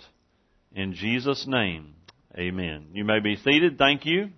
In 0.76 0.94
Jesus' 0.94 1.46
name, 1.48 1.94
amen. 2.36 2.88
You 2.94 3.06
may 3.06 3.20
be 3.20 3.36
seated. 3.36 3.78
Thank 3.78 4.06
you. 4.08 4.30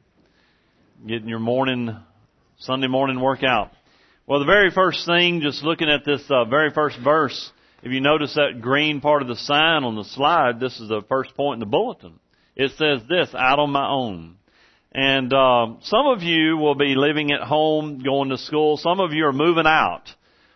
Getting 1.08 1.30
your 1.30 1.40
morning, 1.40 1.96
Sunday 2.58 2.88
morning 2.88 3.22
workout. 3.22 3.72
Well, 4.28 4.40
the 4.40 4.46
very 4.46 4.72
first 4.72 5.06
thing, 5.06 5.40
just 5.40 5.64
looking 5.64 5.90
at 5.90 6.04
this 6.06 6.22
uh, 6.30 6.44
very 6.46 6.72
first 6.72 6.98
verse, 7.02 7.50
if 7.82 7.94
you 7.94 8.02
notice 8.02 8.34
that 8.34 8.60
green 8.60 9.00
part 9.00 9.22
of 9.22 9.30
the 9.30 9.38
sign 9.38 9.86
on 9.86 9.96
the 9.96 10.04
slide, 10.04 10.60
this 10.60 10.82
is 10.82 10.90
the 10.90 11.02
first 11.08 11.34
point 11.36 11.56
in 11.56 11.60
the 11.62 11.66
bulletin. 11.66 12.20
It 12.56 12.72
says 12.78 13.02
this, 13.10 13.34
out 13.36 13.60
on 13.60 13.72
my 13.72 13.88
own. 13.88 14.38
And 14.92 15.34
uh, 15.34 15.76
some 15.82 16.08
of 16.08 16.24
you 16.24 16.56
will 16.56 16.76
be 16.76 16.96
living 16.96 17.32
at 17.32 17.42
home, 17.42 18.02
going 18.02 18.30
to 18.30 18.38
school. 18.38 18.78
Some 18.78 19.02
of 19.02 19.12
you 19.12 19.26
are 19.26 19.34
moving 19.34 19.68
out. 19.68 20.04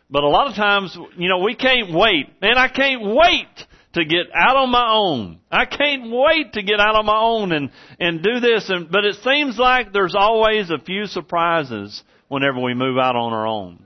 But 0.09 0.23
a 0.23 0.29
lot 0.29 0.47
of 0.47 0.55
times, 0.55 0.97
you 1.17 1.27
know, 1.27 1.39
we 1.39 1.55
can't 1.55 1.93
wait. 1.93 2.41
Man, 2.41 2.57
I 2.57 2.69
can't 2.69 3.03
wait 3.03 3.47
to 3.93 4.05
get 4.05 4.27
out 4.33 4.55
on 4.55 4.71
my 4.71 4.91
own. 4.93 5.39
I 5.51 5.65
can't 5.65 6.09
wait 6.09 6.53
to 6.53 6.63
get 6.63 6.79
out 6.79 6.95
on 6.95 7.05
my 7.05 7.19
own 7.19 7.51
and, 7.51 7.69
and 7.99 8.23
do 8.23 8.39
this. 8.39 8.69
And, 8.69 8.89
but 8.89 9.03
it 9.03 9.15
seems 9.23 9.57
like 9.57 9.91
there's 9.91 10.15
always 10.17 10.69
a 10.69 10.79
few 10.79 11.05
surprises 11.05 12.01
whenever 12.29 12.61
we 12.61 12.73
move 12.73 12.97
out 12.97 13.15
on 13.15 13.33
our 13.33 13.45
own. 13.45 13.83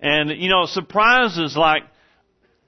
And, 0.00 0.30
you 0.30 0.50
know, 0.50 0.66
surprises 0.66 1.56
like, 1.56 1.82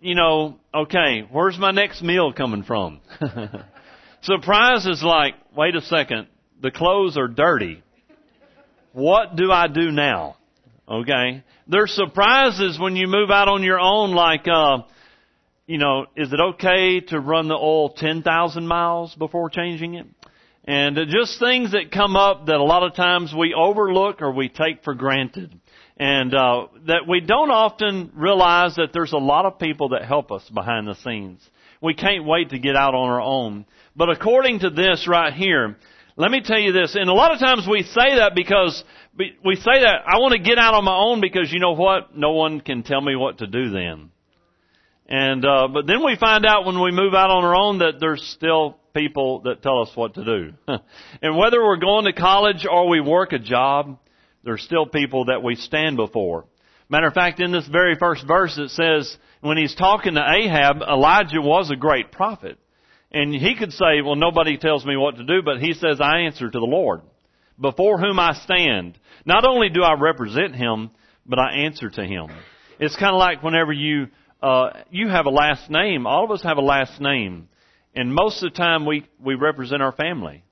you 0.01 0.15
know, 0.17 0.59
okay, 0.75 1.27
where's 1.31 1.59
my 1.59 1.71
next 1.71 2.03
meal 2.03 2.33
coming 2.33 2.65
from? 2.65 3.01
surprises 4.23 5.03
like, 5.03 5.35
wait 5.57 5.75
a 5.77 5.83
second, 5.83 6.29
the 6.61 6.71
clothes 6.71 7.17
are 7.17 7.29
dirty. 7.29 7.83
What 8.93 9.37
do 9.37 9.51
I 9.51 9.69
do 9.69 9.91
now? 9.91 10.37
Okay. 10.89 11.43
There's 11.67 11.93
surprises 11.93 12.79
when 12.79 12.97
you 12.97 13.07
move 13.07 13.31
out 13.31 13.49
on 13.49 13.63
your 13.63 13.81
own 13.81 14.13
like, 14.13 14.47
uh, 14.47 14.79
you 15.67 15.79
know, 15.79 16.07
is 16.17 16.33
it 16.33 16.41
okay 16.55 17.01
to 17.09 17.21
run 17.21 17.49
the 17.49 17.55
oil 17.55 17.91
10,000 17.91 18.67
miles 18.67 19.15
before 19.15 19.49
changing 19.49 19.95
it? 19.95 20.07
And 20.65 20.97
just 21.09 21.41
things 21.41 21.73
that 21.73 21.91
come 21.91 22.15
up 22.15 22.47
that 22.47 22.57
a 22.57 22.63
lot 22.63 22.85
of 22.85 22.95
times 22.95 23.35
we 23.37 23.55
overlook 23.55 24.23
or 24.23 24.33
we 24.33 24.49
take 24.49 24.85
for 24.85 24.95
granted. 24.95 25.59
And 25.97 26.35
uh, 26.35 26.67
that 26.87 27.09
we 27.09 27.21
don't 27.21 27.51
often 27.51 28.13
realize 28.15 28.77
that 28.77 28.93
there's 28.93 29.13
a 29.13 29.19
lot 29.19 29.45
of 29.45 29.59
people 29.59 29.91
that 29.91 30.05
help 30.05 30.31
us 30.31 30.49
behind 30.49 30.87
the 30.87 30.95
scenes. 30.95 31.41
We 31.81 31.95
can't 31.95 32.25
wait 32.25 32.51
to 32.51 32.59
get 32.59 32.77
out 32.77 32.95
on 32.95 33.09
our 33.09 33.21
own. 33.21 33.67
But 33.95 34.11
according 34.11 34.61
to 34.61 34.71
this 34.71 35.07
right 35.07 35.33
here, 35.33 35.77
let 36.17 36.31
me 36.31 36.43
tell 36.45 36.59
you 36.59 36.73
this, 36.73 36.95
and 36.95 37.09
a 37.09 37.15
lot 37.15 37.33
of 37.33 37.39
times 37.39 37.67
we 37.69 37.83
say 37.83 38.17
that 38.17 38.33
because 38.35 38.83
we 39.17 39.57
say 39.57 39.81
that 39.81 40.03
I 40.07 40.19
want 40.19 40.33
to 40.33 40.39
get 40.39 40.59
out 40.59 40.75
on 40.75 40.85
my 40.85 40.97
own 40.97 41.21
because 41.21 41.53
you 41.53 41.61
know 41.61 41.73
what? 41.73 42.17
No 42.17 42.33
one 42.33 42.61
can 42.61 42.83
tell 42.83 43.01
me 43.01 43.17
what 43.17 43.39
to 43.39 43.47
do 43.47 43.71
then. 43.71 44.11
And 45.09 45.45
uh, 45.45 45.69
but 45.69 45.87
then 45.87 46.05
we 46.05 46.17
find 46.17 46.47
out 46.47 46.65
when 46.65 46.81
we 46.81 46.91
move 46.91 47.15
out 47.15 47.31
on 47.31 47.45
our 47.45 47.55
own 47.55 47.79
that 47.79 47.95
there's 48.01 48.23
still 48.23 48.79
people 48.95 49.41
that 49.41 49.63
tell 49.63 49.83
us 49.83 49.91
what 49.95 50.15
to 50.15 50.25
do. 50.25 50.53
and 51.23 51.37
whether 51.37 51.63
we're 51.63 51.77
going 51.77 52.05
to 52.05 52.13
college 52.13 52.67
or 52.71 52.89
we 52.89 53.01
work 53.01 53.33
a 53.33 53.39
job, 53.39 53.99
there's 54.45 54.63
still 54.63 54.87
people 54.87 55.27
that 55.27 55.43
we 55.43 55.55
stand 55.55 55.97
before. 55.97 56.47
Matter 56.89 57.07
of 57.07 57.15
fact, 57.15 57.41
in 57.41 57.53
this 57.53 57.67
very 57.69 57.97
first 57.97 58.27
verse 58.27 58.57
it 58.59 58.71
says, 58.71 59.17
when 59.41 59.57
he's 59.57 59.75
talking 59.75 60.15
to 60.15 60.21
Ahab, 60.21 60.83
Elijah 60.83 61.41
was 61.41 61.71
a 61.71 61.77
great 61.77 62.13
prophet. 62.13 62.59
And 63.13 63.35
he 63.35 63.55
could 63.55 63.73
say, 63.73 64.01
well, 64.03 64.17
nobody 64.17 64.57
tells 64.57 64.87
me 64.87 64.97
what 64.97 65.17
to 65.17 65.25
do, 65.25 65.43
but 65.45 65.61
he 65.61 65.75
says, 65.75 66.01
I 66.01 66.21
answer 66.21 66.51
to 66.51 66.59
the 66.59 66.65
Lord, 66.65 67.03
before 67.61 67.99
whom 67.99 68.19
I 68.19 68.33
stand. 68.33 68.99
Not 69.27 69.45
only 69.45 69.69
do 69.69 69.83
I 69.83 70.01
represent 70.01 70.57
him, 70.57 70.91
but 71.27 71.39
I 71.39 71.65
answer 71.67 71.91
to 71.91 72.05
him. 72.05 72.29
It's 72.81 72.97
kind 72.97 73.15
of 73.15 73.19
like 73.19 73.43
whenever 73.43 73.73
you, 73.73 74.09
uh, 74.43 74.71
you 74.91 75.09
have 75.09 75.27
a 75.27 75.31
last 75.31 75.71
name. 75.71 76.07
All 76.07 76.25
of 76.25 76.31
us 76.31 76.43
have 76.43 76.57
a 76.57 76.63
last 76.63 77.01
name. 77.01 77.49
And 77.95 78.15
most 78.15 78.43
of 78.43 78.51
the 78.51 78.57
time 78.57 78.87
we, 78.87 79.07
we 79.23 79.35
represent 79.35 79.83
our 79.83 79.93
family. 79.93 80.43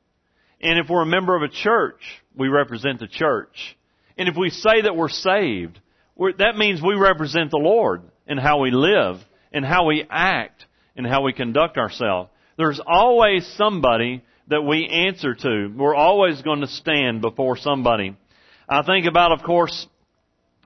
And 0.61 0.79
if 0.79 0.91
we're 0.91 1.03
a 1.03 1.07
member 1.07 1.35
of 1.35 1.43
a 1.43 1.49
church, 1.49 2.03
we 2.37 2.49
represent 2.49 3.01
the 3.01 3.09
church. 3.09 3.77
And 4.19 4.29
if 4.29 4.37
we 4.37 4.51
say 4.51 4.83
that 4.83 4.95
we're 4.95 5.09
saved, 5.09 5.81
we're, 6.15 6.35
that 6.35 6.57
means 6.57 6.83
we 6.83 6.95
represent 6.95 7.51
the 7.51 7.57
Lord 7.57 8.03
in 8.27 8.37
how 8.37 8.61
we 8.61 8.71
live 8.71 9.17
and 9.51 9.65
how 9.65 9.87
we 9.87 10.05
act 10.11 10.67
and 10.95 11.07
how 11.07 11.23
we 11.23 11.33
conduct 11.33 11.79
ourselves. 11.79 12.29
There's 12.61 12.81
always 12.87 13.47
somebody 13.57 14.23
that 14.49 14.61
we 14.61 14.87
answer 14.87 15.35
to. 15.35 15.73
We're 15.75 15.95
always 15.95 16.43
going 16.43 16.61
to 16.61 16.67
stand 16.67 17.23
before 17.23 17.57
somebody. 17.57 18.15
I 18.69 18.83
think 18.83 19.07
about, 19.07 19.33
of 19.33 19.43
course, 19.43 19.87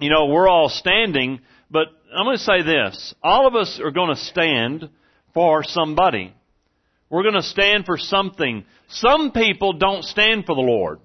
you 0.01 0.11
know, 0.11 0.27
we're 0.27 0.49
all 0.49 0.69
standing, 0.69 1.39
but 1.71 1.87
I'm 2.13 2.27
going 2.27 2.37
to 2.37 2.43
say 2.43 2.63
this. 2.63 3.15
All 3.23 3.47
of 3.47 3.55
us 3.55 3.81
are 3.81 3.93
going 3.93 4.13
to 4.13 4.21
stand 4.21 4.89
for 5.35 5.63
somebody. 5.63 6.35
We're 7.11 7.23
going 7.23 7.37
to 7.37 7.43
stand 7.43 7.87
for 7.87 7.97
something. 7.97 8.65
Some 8.89 9.31
people 9.31 9.75
don't 9.75 10.03
stand 10.03 10.47
for 10.47 10.57
the 10.57 10.63
Lord. 10.63 10.99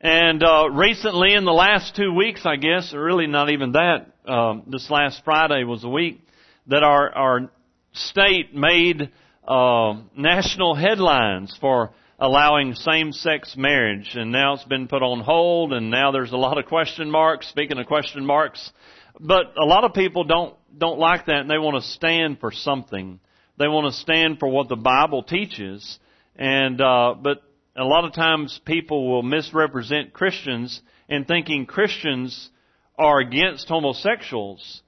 And 0.00 0.40
uh, 0.44 0.70
recently, 0.70 1.34
in 1.34 1.44
the 1.44 1.50
last 1.50 1.96
two 1.96 2.14
weeks, 2.14 2.46
I 2.46 2.54
guess, 2.54 2.94
really 2.94 3.26
not 3.26 3.50
even 3.50 3.72
that, 3.72 4.06
um, 4.24 4.62
this 4.68 4.88
last 4.88 5.22
Friday 5.24 5.64
was 5.64 5.82
a 5.82 5.88
week 5.88 6.20
that 6.68 6.84
our 6.84 7.12
our 7.12 7.50
state 7.92 8.54
made 8.54 9.10
uh, 9.46 9.94
national 10.16 10.74
headlines 10.74 11.56
for 11.60 11.90
allowing 12.18 12.74
same-sex 12.74 13.56
marriage, 13.56 14.14
and 14.14 14.30
now 14.30 14.54
it's 14.54 14.64
been 14.64 14.86
put 14.86 15.02
on 15.02 15.20
hold, 15.20 15.72
and 15.72 15.90
now 15.90 16.12
there's 16.12 16.32
a 16.32 16.36
lot 16.36 16.58
of 16.58 16.66
question 16.66 17.10
marks. 17.10 17.48
Speaking 17.48 17.78
of 17.78 17.86
question 17.86 18.24
marks, 18.24 18.72
but 19.18 19.54
a 19.60 19.64
lot 19.64 19.84
of 19.84 19.94
people 19.94 20.24
don't 20.24 20.54
don't 20.78 20.98
like 20.98 21.26
that, 21.26 21.40
and 21.40 21.50
they 21.50 21.58
want 21.58 21.82
to 21.82 21.90
stand 21.90 22.38
for 22.40 22.52
something. 22.52 23.18
They 23.58 23.68
want 23.68 23.92
to 23.92 24.00
stand 24.00 24.38
for 24.38 24.48
what 24.48 24.68
the 24.68 24.76
Bible 24.76 25.22
teaches, 25.22 25.98
and 26.36 26.80
uh, 26.80 27.14
but 27.20 27.42
a 27.76 27.84
lot 27.84 28.04
of 28.04 28.12
times 28.12 28.60
people 28.64 29.10
will 29.10 29.22
misrepresent 29.22 30.12
Christians 30.12 30.80
in 31.08 31.24
thinking 31.24 31.66
Christians 31.66 32.50
are 32.98 33.18
against 33.18 33.68
homosexuals, 33.68 34.82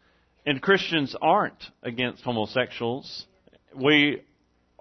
and 0.46 0.62
Christians 0.62 1.16
aren't 1.20 1.62
against 1.82 2.22
homosexuals. 2.22 3.26
We 3.74 4.22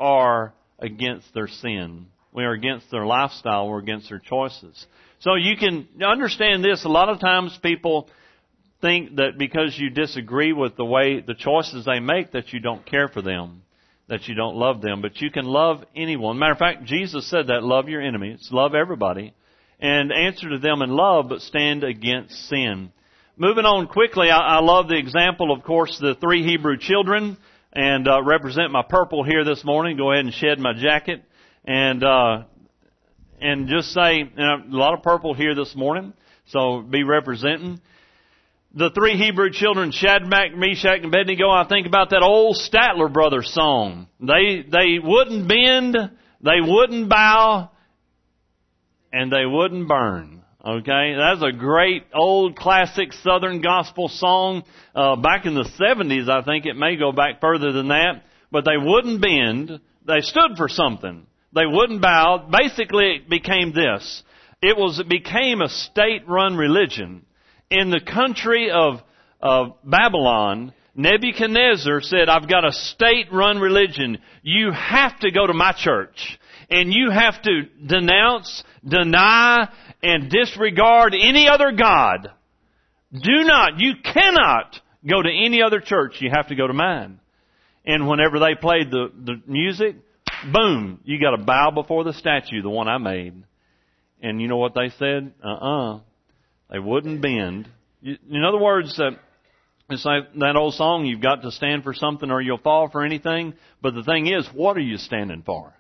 are 0.03 0.53
against 0.79 1.33
their 1.33 1.47
sin. 1.47 2.07
We 2.33 2.43
are 2.43 2.51
against 2.51 2.91
their 2.91 3.05
lifestyle. 3.05 3.69
We're 3.69 3.79
against 3.79 4.09
their 4.09 4.19
choices. 4.19 4.85
So 5.19 5.35
you 5.35 5.55
can 5.55 5.87
understand 6.05 6.63
this. 6.63 6.83
A 6.83 6.89
lot 6.89 7.07
of 7.07 7.21
times 7.21 7.57
people 7.63 8.09
think 8.81 9.15
that 9.15 9.37
because 9.37 9.79
you 9.79 9.89
disagree 9.89 10.51
with 10.51 10.75
the 10.75 10.83
way, 10.83 11.21
the 11.21 11.35
choices 11.35 11.85
they 11.85 11.99
make, 11.99 12.33
that 12.33 12.51
you 12.51 12.59
don't 12.59 12.85
care 12.85 13.07
for 13.07 13.21
them, 13.21 13.61
that 14.09 14.27
you 14.27 14.35
don't 14.35 14.57
love 14.57 14.81
them. 14.81 15.01
But 15.01 15.21
you 15.21 15.31
can 15.31 15.45
love 15.45 15.85
anyone. 15.95 16.37
Matter 16.37 16.51
of 16.51 16.59
fact, 16.59 16.83
Jesus 16.83 17.29
said 17.29 17.47
that 17.47 17.63
love 17.63 17.87
your 17.87 18.01
enemies, 18.01 18.49
love 18.51 18.75
everybody, 18.75 19.33
and 19.79 20.11
answer 20.11 20.49
to 20.49 20.59
them 20.59 20.81
in 20.81 20.89
love, 20.89 21.29
but 21.29 21.41
stand 21.41 21.85
against 21.85 22.49
sin. 22.49 22.91
Moving 23.37 23.65
on 23.65 23.87
quickly, 23.87 24.29
I, 24.29 24.57
I 24.57 24.59
love 24.59 24.89
the 24.89 24.97
example, 24.97 25.51
of 25.53 25.63
course, 25.63 25.97
the 25.99 26.15
three 26.15 26.43
Hebrew 26.43 26.77
children 26.77 27.37
and 27.73 28.07
uh, 28.07 28.21
represent 28.23 28.71
my 28.71 28.83
purple 28.87 29.23
here 29.23 29.43
this 29.43 29.63
morning. 29.65 29.97
Go 29.97 30.11
ahead 30.11 30.25
and 30.25 30.33
shed 30.33 30.59
my 30.59 30.73
jacket 30.73 31.23
and 31.65 32.03
uh, 32.03 32.43
and 33.41 33.67
just 33.67 33.91
say 33.91 34.23
know, 34.23 34.57
a 34.71 34.77
lot 34.77 34.93
of 34.93 35.03
purple 35.03 35.33
here 35.33 35.55
this 35.55 35.75
morning. 35.75 36.13
So 36.47 36.81
be 36.81 37.03
representing 37.03 37.81
the 38.73 38.89
three 38.89 39.17
Hebrew 39.17 39.51
children, 39.51 39.91
Shadrach, 39.91 40.55
Meshach, 40.55 40.97
and 40.97 41.05
Abednego. 41.05 41.49
I 41.49 41.67
think 41.67 41.87
about 41.87 42.09
that 42.09 42.23
old 42.23 42.57
Statler 42.57 43.11
Brothers 43.11 43.51
song. 43.53 44.07
They 44.19 44.63
they 44.69 44.99
wouldn't 45.01 45.47
bend, 45.47 45.95
they 46.41 46.61
wouldn't 46.61 47.09
bow, 47.09 47.71
and 49.11 49.31
they 49.31 49.45
wouldn't 49.45 49.87
burn. 49.87 50.42
Okay, 50.65 51.13
that's 51.17 51.41
a 51.41 51.51
great 51.51 52.05
old 52.13 52.55
classic 52.55 53.11
Southern 53.11 53.59
gospel 53.61 54.07
song. 54.07 54.63
Uh, 54.95 55.17
back 55.17 55.45
in 55.45 55.55
the 55.55 55.69
70s, 55.77 56.29
I 56.29 56.41
think 56.41 56.65
it 56.65 56.77
may 56.77 56.95
go 56.95 57.11
back 57.11 57.41
further 57.41 57.73
than 57.73 57.89
that. 57.89 58.23
But 58.49 58.63
they 58.63 58.77
wouldn't 58.77 59.21
bend. 59.21 59.81
They 60.07 60.21
stood 60.21 60.55
for 60.55 60.69
something. 60.69 61.27
They 61.53 61.65
wouldn't 61.65 62.01
bow. 62.01 62.49
Basically, 62.49 63.15
it 63.15 63.29
became 63.29 63.73
this. 63.73 64.23
It 64.61 64.77
was, 64.77 64.99
it 64.99 65.09
became 65.09 65.61
a 65.61 65.67
state-run 65.67 66.55
religion. 66.55 67.25
In 67.69 67.89
the 67.89 67.99
country 67.99 68.71
of, 68.71 69.01
of 69.41 69.73
Babylon, 69.83 70.73
Nebuchadnezzar 70.95 71.99
said, 71.99 72.29
I've 72.29 72.47
got 72.47 72.65
a 72.65 72.71
state-run 72.71 73.57
religion. 73.59 74.19
You 74.43 74.71
have 74.71 75.19
to 75.19 75.31
go 75.31 75.45
to 75.45 75.53
my 75.53 75.73
church. 75.73 76.39
And 76.69 76.93
you 76.93 77.11
have 77.11 77.41
to 77.41 77.63
denounce, 77.85 78.63
deny, 78.87 79.67
and 80.03 80.29
disregard 80.29 81.15
any 81.15 81.47
other 81.47 81.71
God. 81.71 82.29
Do 83.13 83.43
not, 83.43 83.79
you 83.79 83.93
cannot 84.03 84.79
go 85.09 85.21
to 85.21 85.29
any 85.29 85.61
other 85.61 85.79
church. 85.79 86.17
You 86.19 86.29
have 86.33 86.49
to 86.49 86.55
go 86.55 86.67
to 86.67 86.73
mine. 86.73 87.19
And 87.85 88.07
whenever 88.07 88.39
they 88.39 88.55
played 88.59 88.91
the, 88.91 89.11
the 89.13 89.41
music, 89.47 89.95
boom, 90.51 90.99
you 91.03 91.19
got 91.19 91.31
to 91.31 91.43
bow 91.43 91.71
before 91.71 92.03
the 92.03 92.13
statue, 92.13 92.61
the 92.61 92.69
one 92.69 92.87
I 92.87 92.97
made. 92.97 93.43
And 94.21 94.41
you 94.41 94.47
know 94.47 94.57
what 94.57 94.73
they 94.73 94.89
said? 94.97 95.33
Uh-uh. 95.43 95.99
They 96.71 96.79
wouldn't 96.79 97.21
bend. 97.21 97.69
In 98.03 98.43
other 98.43 98.59
words, 98.59 98.99
uh, 98.99 99.11
it's 99.89 100.05
like 100.05 100.33
that 100.35 100.55
old 100.55 100.73
song, 100.73 101.05
you've 101.05 101.21
got 101.21 101.41
to 101.43 101.51
stand 101.51 101.83
for 101.83 101.93
something 101.93 102.31
or 102.31 102.41
you'll 102.41 102.57
fall 102.57 102.89
for 102.89 103.05
anything. 103.05 103.53
But 103.81 103.93
the 103.93 104.03
thing 104.03 104.27
is, 104.27 104.47
what 104.53 104.75
are 104.77 104.81
you 104.81 104.97
standing 104.97 105.43
for? 105.43 105.73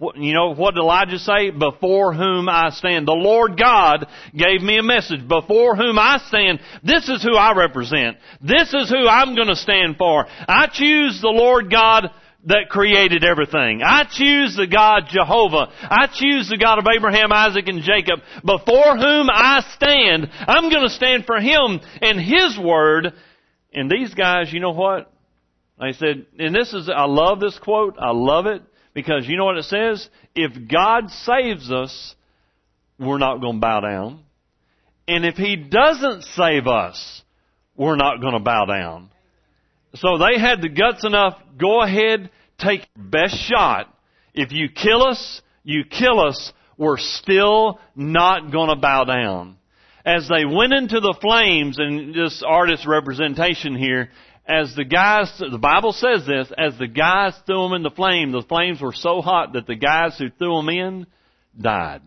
You 0.00 0.34
know, 0.34 0.54
what 0.54 0.74
did 0.74 0.80
Elijah 0.80 1.18
say? 1.18 1.50
Before 1.50 2.12
whom 2.12 2.48
I 2.48 2.70
stand. 2.70 3.06
The 3.06 3.12
Lord 3.12 3.56
God 3.56 4.06
gave 4.36 4.60
me 4.60 4.78
a 4.78 4.82
message. 4.82 5.26
Before 5.26 5.76
whom 5.76 5.98
I 5.98 6.18
stand. 6.26 6.58
This 6.82 7.08
is 7.08 7.22
who 7.22 7.36
I 7.36 7.56
represent. 7.56 8.16
This 8.42 8.74
is 8.74 8.90
who 8.90 9.06
I'm 9.06 9.36
going 9.36 9.48
to 9.48 9.56
stand 9.56 9.96
for. 9.96 10.26
I 10.28 10.66
choose 10.66 11.20
the 11.20 11.28
Lord 11.28 11.70
God 11.70 12.10
that 12.46 12.68
created 12.68 13.24
everything. 13.24 13.82
I 13.82 14.04
choose 14.04 14.56
the 14.56 14.66
God 14.66 15.04
Jehovah. 15.08 15.72
I 15.82 16.08
choose 16.12 16.48
the 16.48 16.58
God 16.58 16.78
of 16.78 16.86
Abraham, 16.94 17.32
Isaac, 17.32 17.68
and 17.68 17.82
Jacob. 17.82 18.18
Before 18.44 18.98
whom 18.98 19.30
I 19.30 19.64
stand, 19.76 20.28
I'm 20.40 20.70
going 20.70 20.82
to 20.82 20.90
stand 20.90 21.24
for 21.24 21.40
Him 21.40 21.80
and 22.02 22.20
His 22.20 22.58
Word. 22.58 23.14
And 23.72 23.88
these 23.88 24.12
guys, 24.12 24.52
you 24.52 24.58
know 24.58 24.72
what? 24.72 25.10
I 25.78 25.92
said, 25.92 26.26
and 26.38 26.54
this 26.54 26.74
is, 26.74 26.90
I 26.94 27.06
love 27.06 27.40
this 27.40 27.58
quote. 27.60 27.96
I 27.98 28.10
love 28.10 28.46
it 28.46 28.62
because 28.94 29.26
you 29.26 29.36
know 29.36 29.44
what 29.44 29.58
it 29.58 29.64
says? 29.64 30.08
If 30.34 30.68
God 30.68 31.10
saves 31.10 31.70
us, 31.70 32.14
we're 32.98 33.18
not 33.18 33.40
going 33.40 33.56
to 33.56 33.60
bow 33.60 33.80
down. 33.80 34.20
And 35.06 35.26
if 35.26 35.34
He 35.34 35.56
doesn't 35.56 36.22
save 36.22 36.66
us, 36.66 37.22
we're 37.76 37.96
not 37.96 38.20
going 38.20 38.34
to 38.34 38.40
bow 38.40 38.64
down. 38.66 39.10
So 39.96 40.18
they 40.18 40.40
had 40.40 40.62
the 40.62 40.68
guts 40.68 41.04
enough, 41.04 41.34
go 41.58 41.82
ahead, 41.82 42.30
take 42.58 42.86
your 42.96 43.04
best 43.04 43.36
shot. 43.36 43.94
If 44.32 44.50
you 44.52 44.68
kill 44.68 45.04
us, 45.06 45.42
you 45.62 45.84
kill 45.84 46.20
us, 46.20 46.52
we're 46.76 46.98
still 46.98 47.78
not 47.94 48.50
going 48.50 48.70
to 48.70 48.76
bow 48.76 49.04
down. 49.04 49.56
As 50.04 50.28
they 50.28 50.44
went 50.44 50.72
into 50.72 51.00
the 51.00 51.16
flames, 51.20 51.78
and 51.78 52.14
this 52.14 52.42
artist's 52.46 52.86
representation 52.86 53.74
here, 53.76 54.10
as 54.46 54.74
the 54.74 54.84
guys, 54.84 55.32
the 55.38 55.58
Bible 55.58 55.92
says 55.92 56.26
this, 56.26 56.52
as 56.56 56.76
the 56.78 56.86
guys 56.86 57.34
threw 57.46 57.62
them 57.62 57.72
in 57.72 57.82
the 57.82 57.90
flame, 57.90 58.30
the 58.30 58.42
flames 58.42 58.80
were 58.80 58.92
so 58.92 59.22
hot 59.22 59.54
that 59.54 59.66
the 59.66 59.74
guys 59.74 60.18
who 60.18 60.28
threw 60.30 60.56
them 60.56 60.68
in 60.68 61.06
died. 61.58 62.02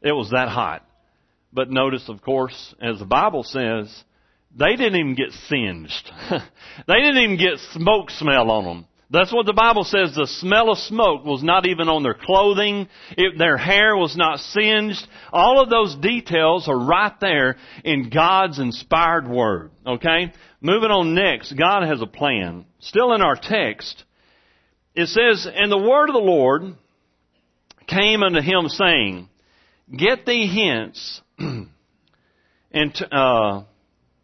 It 0.00 0.12
was 0.12 0.30
that 0.30 0.48
hot. 0.48 0.86
But 1.52 1.70
notice, 1.70 2.08
of 2.08 2.22
course, 2.22 2.74
as 2.80 2.98
the 2.98 3.04
Bible 3.04 3.42
says, 3.42 3.92
they 4.56 4.76
didn't 4.76 4.96
even 4.96 5.14
get 5.14 5.32
singed. 5.48 6.10
they 6.30 6.94
didn't 6.94 7.18
even 7.18 7.36
get 7.36 7.58
smoke 7.72 8.10
smell 8.10 8.50
on 8.50 8.64
them. 8.64 8.86
That's 9.10 9.32
what 9.32 9.44
the 9.44 9.52
Bible 9.52 9.84
says. 9.84 10.14
The 10.14 10.26
smell 10.26 10.70
of 10.70 10.78
smoke 10.78 11.26
was 11.26 11.42
not 11.42 11.66
even 11.66 11.88
on 11.88 12.02
their 12.02 12.14
clothing. 12.14 12.88
It, 13.10 13.36
their 13.36 13.58
hair 13.58 13.94
was 13.94 14.16
not 14.16 14.38
singed. 14.38 15.06
All 15.30 15.62
of 15.62 15.68
those 15.68 15.94
details 15.96 16.66
are 16.66 16.78
right 16.78 17.12
there 17.20 17.56
in 17.84 18.08
God's 18.08 18.58
inspired 18.58 19.28
word. 19.28 19.70
Okay? 19.86 20.32
Moving 20.64 20.92
on 20.92 21.14
next, 21.14 21.54
God 21.54 21.82
has 21.82 22.00
a 22.00 22.06
plan. 22.06 22.64
Still 22.78 23.12
in 23.14 23.20
our 23.20 23.34
text, 23.34 24.04
it 24.94 25.08
says, 25.08 25.44
And 25.52 25.72
the 25.72 25.76
word 25.76 26.08
of 26.08 26.14
the 26.14 26.20
Lord 26.20 26.62
came 27.88 28.22
unto 28.22 28.40
him 28.40 28.68
saying, 28.68 29.28
Get 29.94 30.24
thee 30.24 30.46
hence, 30.46 31.20
and, 31.38 33.06
uh, 33.10 33.64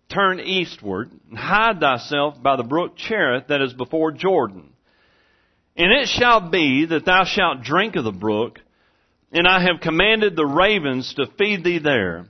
turn 0.09 0.39
eastward, 0.39 1.11
and 1.29 1.37
hide 1.37 1.81
thyself 1.81 2.41
by 2.41 2.55
the 2.55 2.63
brook 2.63 2.97
Cherith 2.97 3.49
that 3.49 3.61
is 3.61 3.73
before 3.73 4.13
Jordan. 4.13 4.73
And 5.77 5.93
it 5.93 6.07
shall 6.07 6.51
be 6.51 6.87
that 6.87 7.05
thou 7.05 7.25
shalt 7.25 7.63
drink 7.63 7.97
of 7.97 8.05
the 8.05 8.13
brook, 8.13 8.61
and 9.33 9.47
I 9.47 9.61
have 9.63 9.81
commanded 9.81 10.37
the 10.37 10.47
ravens 10.47 11.15
to 11.15 11.27
feed 11.37 11.65
thee 11.65 11.81
there. 11.81 12.27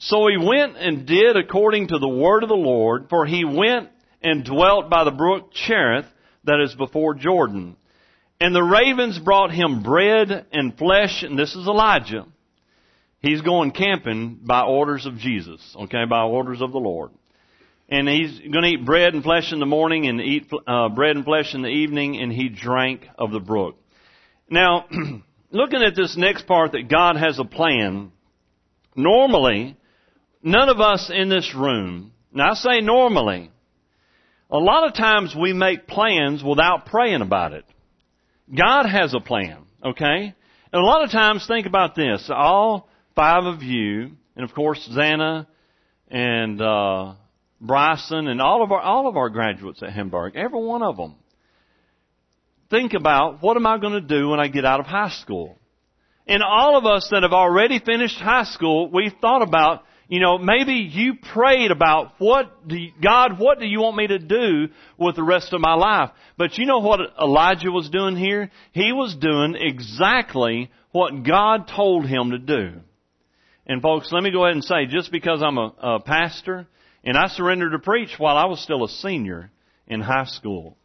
So 0.00 0.26
he 0.26 0.36
went 0.36 0.76
and 0.76 1.06
did 1.06 1.36
according 1.36 1.88
to 1.88 1.98
the 1.98 2.08
word 2.08 2.42
of 2.42 2.48
the 2.48 2.54
Lord, 2.54 3.06
for 3.08 3.24
he 3.24 3.44
went 3.44 3.88
and 4.22 4.44
dwelt 4.44 4.90
by 4.90 5.04
the 5.04 5.10
brook 5.10 5.52
Cherith 5.52 6.06
that 6.44 6.60
is 6.60 6.74
before 6.74 7.14
Jordan. 7.14 7.76
And 8.40 8.54
the 8.54 8.62
ravens 8.62 9.18
brought 9.18 9.52
him 9.52 9.82
bread 9.82 10.46
and 10.52 10.76
flesh, 10.76 11.22
and 11.22 11.38
this 11.38 11.54
is 11.54 11.66
Elijah. 11.66 12.26
He's 13.20 13.42
going 13.42 13.72
camping 13.72 14.40
by 14.42 14.62
orders 14.62 15.06
of 15.06 15.18
Jesus, 15.18 15.60
okay, 15.78 16.04
by 16.08 16.22
orders 16.22 16.62
of 16.62 16.72
the 16.72 16.78
Lord 16.78 17.12
and 17.90 18.08
he's 18.08 18.38
going 18.38 18.62
to 18.62 18.68
eat 18.68 18.86
bread 18.86 19.14
and 19.14 19.22
flesh 19.22 19.52
in 19.52 19.58
the 19.58 19.66
morning 19.66 20.06
and 20.06 20.20
eat 20.20 20.48
uh, 20.66 20.88
bread 20.88 21.16
and 21.16 21.24
flesh 21.24 21.54
in 21.54 21.62
the 21.62 21.68
evening, 21.68 22.20
and 22.20 22.32
he 22.32 22.48
drank 22.48 23.06
of 23.18 23.32
the 23.32 23.40
brook. 23.40 23.76
Now, 24.48 24.86
looking 25.50 25.82
at 25.82 25.96
this 25.96 26.16
next 26.16 26.46
part 26.46 26.72
that 26.72 26.88
God 26.88 27.16
has 27.16 27.38
a 27.38 27.44
plan, 27.44 28.12
normally, 28.94 29.76
none 30.42 30.68
of 30.68 30.80
us 30.80 31.10
in 31.12 31.28
this 31.28 31.54
room, 31.54 32.12
now 32.32 32.50
I 32.50 32.54
say 32.54 32.80
normally, 32.80 33.50
a 34.50 34.58
lot 34.58 34.86
of 34.86 34.94
times 34.94 35.34
we 35.38 35.52
make 35.52 35.86
plans 35.86 36.42
without 36.42 36.86
praying 36.86 37.22
about 37.22 37.52
it. 37.52 37.64
God 38.52 38.86
has 38.86 39.14
a 39.14 39.20
plan, 39.20 39.64
okay? 39.84 40.34
And 40.72 40.82
a 40.82 40.84
lot 40.84 41.04
of 41.04 41.10
times, 41.10 41.46
think 41.46 41.66
about 41.66 41.94
this. 41.94 42.30
All 42.32 42.88
five 43.14 43.44
of 43.44 43.62
you, 43.62 44.12
and 44.36 44.44
of 44.44 44.54
course, 44.54 44.88
Zana 44.92 45.46
and, 46.08 46.60
uh, 46.60 47.14
Bryson, 47.60 48.26
and 48.26 48.40
all 48.40 48.62
of 48.62 48.72
our 48.72 48.80
all 48.80 49.06
of 49.06 49.16
our 49.16 49.28
graduates 49.28 49.82
at 49.82 49.92
Hamburg, 49.92 50.34
every 50.34 50.60
one 50.60 50.82
of 50.82 50.96
them. 50.96 51.14
Think 52.70 52.94
about 52.94 53.42
what 53.42 53.56
am 53.56 53.66
I 53.66 53.78
going 53.78 53.92
to 53.94 54.00
do 54.00 54.30
when 54.30 54.40
I 54.40 54.48
get 54.48 54.64
out 54.64 54.80
of 54.80 54.86
high 54.86 55.10
school? 55.10 55.58
And 56.26 56.42
all 56.42 56.78
of 56.78 56.86
us 56.86 57.08
that 57.10 57.22
have 57.22 57.32
already 57.32 57.80
finished 57.80 58.18
high 58.18 58.44
school, 58.44 58.90
we've 58.90 59.12
thought 59.20 59.42
about, 59.42 59.82
you 60.10 60.18
know, 60.18 60.38
maybe 60.38 60.72
you 60.72 61.14
prayed 61.14 61.70
about 61.70 62.14
what 62.18 62.66
do 62.66 62.76
you, 62.76 62.90
God, 63.00 63.38
what 63.38 63.60
do 63.60 63.66
you 63.66 63.78
want 63.78 63.96
me 63.96 64.08
to 64.08 64.18
do 64.18 64.66
with 64.98 65.14
the 65.14 65.22
rest 65.22 65.52
of 65.52 65.60
my 65.60 65.74
life? 65.74 66.10
But 66.36 66.58
you 66.58 66.66
know 66.66 66.80
what 66.80 66.98
Elijah 67.16 67.70
was 67.70 67.88
doing 67.90 68.16
here? 68.16 68.50
He 68.72 68.90
was 68.92 69.14
doing 69.14 69.54
exactly 69.54 70.68
what 70.90 71.22
God 71.22 71.68
told 71.68 72.06
him 72.06 72.32
to 72.32 72.38
do. 72.38 72.80
And 73.66 73.80
folks, 73.80 74.10
let 74.10 74.24
me 74.24 74.32
go 74.32 74.44
ahead 74.44 74.56
and 74.56 74.64
say, 74.64 74.86
just 74.86 75.12
because 75.12 75.44
I'm 75.44 75.58
a, 75.58 75.72
a 75.80 76.00
pastor, 76.00 76.66
and 77.04 77.16
I 77.16 77.28
surrendered 77.28 77.70
to 77.70 77.78
preach 77.78 78.16
while 78.18 78.36
I 78.36 78.46
was 78.46 78.60
still 78.60 78.82
a 78.82 78.88
senior 78.88 79.52
in 79.86 80.00
high 80.00 80.24
school. 80.24 80.76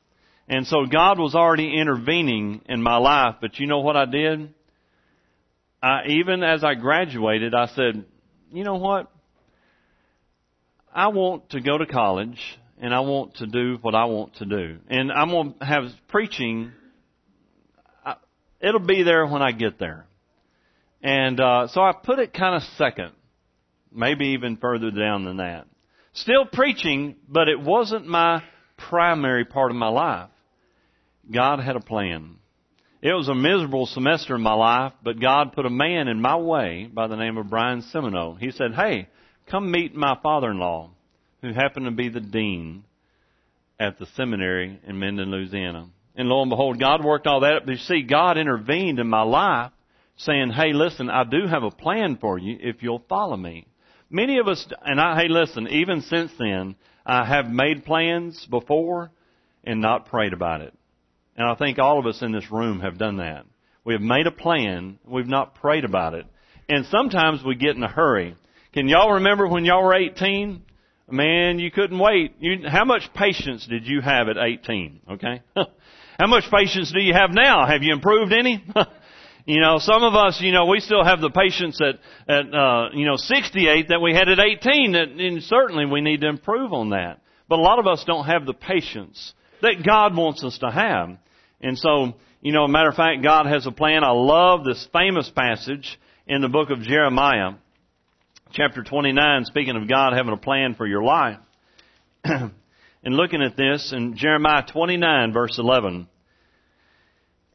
And 0.48 0.68
so 0.68 0.86
God 0.86 1.18
was 1.18 1.34
already 1.34 1.76
intervening 1.76 2.62
in 2.70 2.80
my 2.80 2.98
life, 2.98 3.38
but 3.42 3.58
you 3.58 3.66
know 3.66 3.80
what 3.80 3.98
I 3.98 4.06
did? 4.06 4.54
I, 5.82 6.02
even 6.10 6.44
as 6.44 6.64
I 6.64 6.76
graduated, 6.76 7.56
I 7.56 7.66
said, 7.66 8.06
you 8.52 8.64
know 8.64 8.76
what? 8.76 9.12
I 10.96 11.10
want 11.10 11.50
to 11.50 11.60
go 11.60 11.78
to 11.78 11.86
college 11.86 12.40
and 12.80 12.94
I 12.94 13.02
want 13.02 13.36
to 13.36 13.48
do 13.48 13.78
what 13.82 13.94
I 13.94 14.06
want 14.06 14.36
to 14.38 14.46
do. 14.46 14.78
And 14.88 15.12
I'm 15.12 15.30
going 15.30 15.54
to 15.60 15.66
have 15.66 15.84
preaching. 16.08 16.72
It'll 18.62 18.80
be 18.80 19.04
there 19.04 19.28
when 19.28 19.42
I 19.42 19.52
get 19.52 19.78
there. 19.78 20.08
And 21.04 21.38
uh, 21.38 21.68
so 21.68 21.82
I 21.82 21.92
put 21.92 22.20
it 22.20 22.34
kind 22.34 22.56
of 22.56 22.64
second, 22.78 23.12
maybe 23.92 24.28
even 24.28 24.56
further 24.56 24.90
down 24.90 25.26
than 25.26 25.38
that. 25.38 25.68
Still 26.14 26.46
preaching, 26.46 27.18
but 27.28 27.50
it 27.50 27.60
wasn't 27.60 28.08
my 28.08 28.42
primary 28.78 29.44
part 29.44 29.72
of 29.72 29.78
my 29.78 29.90
life. 29.90 30.30
God 31.30 31.60
had 31.60 31.76
a 31.76 31.82
plan. 31.82 32.38
It 33.02 33.12
was 33.12 33.28
a 33.28 33.36
miserable 33.36 33.86
semester 33.86 34.36
in 34.36 34.42
my 34.42 34.54
life, 34.54 34.94
but 35.04 35.20
God 35.20 35.52
put 35.52 35.66
a 35.66 35.70
man 35.70 36.08
in 36.08 36.22
my 36.22 36.38
way 36.38 36.90
by 36.92 37.08
the 37.08 37.18
name 37.18 37.38
of 37.38 37.50
Brian 37.50 37.84
Semino. 37.94 38.40
He 38.40 38.52
said, 38.52 38.74
Hey, 38.74 39.10
come 39.50 39.72
meet 39.72 39.96
my 39.96 40.18
father 40.22 40.52
in 40.52 40.60
law, 40.60 40.92
who 41.42 41.54
happened 41.54 41.86
to 41.86 41.92
be 41.92 42.10
the 42.10 42.22
dean 42.22 42.84
at 43.80 44.00
the 44.00 44.06
seminary 44.16 44.80
in 44.88 45.00
Minden, 45.00 45.32
Louisiana. 45.32 45.90
And 46.16 46.30
lo 46.30 46.42
and 46.42 46.50
behold, 46.50 46.80
God 46.80 47.04
worked 47.04 47.28
all 47.28 47.42
that 47.42 47.54
up. 47.54 47.68
You 47.68 47.78
see, 47.78 48.04
God 48.04 48.38
intervened 48.38 49.00
in 49.00 49.08
my 49.08 49.24
life 49.24 49.72
saying, 50.18 50.52
Hey, 50.52 50.72
listen, 50.74 51.10
I 51.10 51.24
do 51.26 51.46
have 51.48 51.64
a 51.64 51.72
plan 51.72 52.18
for 52.20 52.38
you 52.38 52.58
if 52.62 52.82
you'll 52.82 53.04
follow 53.10 53.36
me. 53.36 53.68
Many 54.10 54.38
of 54.38 54.48
us, 54.48 54.66
and 54.84 55.00
I, 55.00 55.20
hey 55.20 55.28
listen, 55.28 55.68
even 55.68 56.02
since 56.02 56.32
then, 56.38 56.76
I 57.06 57.26
have 57.26 57.50
made 57.50 57.86
plans 57.86 58.46
before 58.46 59.12
and 59.64 59.82
not 59.82 60.08
prayed 60.08 60.34
about 60.34 60.62
it. 60.62 60.74
And 61.36 61.48
I 61.48 61.56
think 61.56 61.80
all 61.80 62.00
of 62.00 62.06
us 62.06 62.22
in 62.22 62.32
this 62.32 62.52
room 62.52 62.80
have 62.82 62.98
done 62.98 63.18
that. 63.18 63.46
We 63.84 63.94
have 63.94 64.02
made 64.02 64.28
a 64.28 64.32
plan, 64.32 65.00
we've 65.06 65.28
not 65.28 65.56
prayed 65.56 65.86
about 65.86 66.14
it. 66.14 66.26
And 66.70 66.86
sometimes 66.86 67.44
we 67.44 67.56
get 67.56 67.76
in 67.76 67.84
a 67.84 67.92
hurry. 67.92 68.36
Can 68.76 68.90
y'all 68.90 69.14
remember 69.14 69.48
when 69.48 69.64
y'all 69.64 69.86
were 69.86 69.96
18? 69.96 70.62
Man, 71.10 71.60
you 71.60 71.72
couldn't 71.72 71.98
wait. 71.98 72.36
You, 72.40 72.68
how 72.68 72.84
much 72.84 73.04
patience 73.14 73.66
did 73.66 73.88
you 73.88 74.02
have 74.02 74.28
at 74.28 74.36
18? 74.38 75.00
Okay? 75.12 75.42
how 75.56 76.28
much 76.28 76.44
patience 76.52 76.92
do 76.92 77.02
you 77.02 77.14
have 77.14 77.30
now? 77.32 77.66
Have 77.66 77.84
you 77.84 77.94
improved 77.94 78.34
any? 78.34 78.64
You 79.48 79.62
know, 79.62 79.78
some 79.78 80.02
of 80.02 80.16
us, 80.16 80.42
you 80.42 80.52
know, 80.52 80.66
we 80.66 80.80
still 80.80 81.04
have 81.04 81.22
the 81.22 81.30
patience 81.30 81.80
at, 81.80 82.00
at, 82.28 82.52
uh, 82.52 82.90
you 82.94 83.06
know, 83.06 83.16
68 83.16 83.90
that 83.90 84.02
we 84.02 84.12
had 84.12 84.28
at 84.28 84.40
18, 84.40 84.94
that, 84.94 85.10
and 85.10 85.44
certainly 85.44 85.86
we 85.86 86.02
need 86.02 86.22
to 86.22 86.28
improve 86.28 86.74
on 86.74 86.90
that. 86.90 87.22
But 87.48 87.60
a 87.60 87.62
lot 87.62 87.78
of 87.78 87.86
us 87.86 88.04
don't 88.08 88.26
have 88.26 88.48
the 88.48 88.56
patience 88.56 89.36
that 89.62 89.86
God 89.86 90.18
wants 90.18 90.44
us 90.44 90.58
to 90.58 90.72
have. 90.72 91.10
And 91.62 91.78
so, 91.78 92.16
you 92.42 92.54
know, 92.54 92.68
matter 92.68 92.90
of 92.90 92.96
fact, 92.96 93.22
God 93.22 93.46
has 93.46 93.68
a 93.68 93.72
plan. 93.72 94.04
I 94.04 94.10
love 94.10 94.66
this 94.66 94.88
famous 94.92 95.30
passage 95.30 96.00
in 96.26 96.42
the 96.42 96.50
book 96.50 96.72
of 96.72 96.82
Jeremiah, 96.82 97.52
chapter 98.52 98.84
29, 98.84 99.46
speaking 99.46 99.76
of 99.76 99.90
God 99.90 100.14
having 100.14 100.34
a 100.34 100.38
plan 100.38 100.76
for 100.76 100.86
your 100.86 101.04
life. 101.04 101.40
and 102.24 102.52
looking 103.04 103.42
at 103.42 103.58
this 103.58 103.94
in 103.96 104.16
Jeremiah 104.16 104.64
29 104.72 105.34
verse 105.34 105.58
11, 105.58 106.08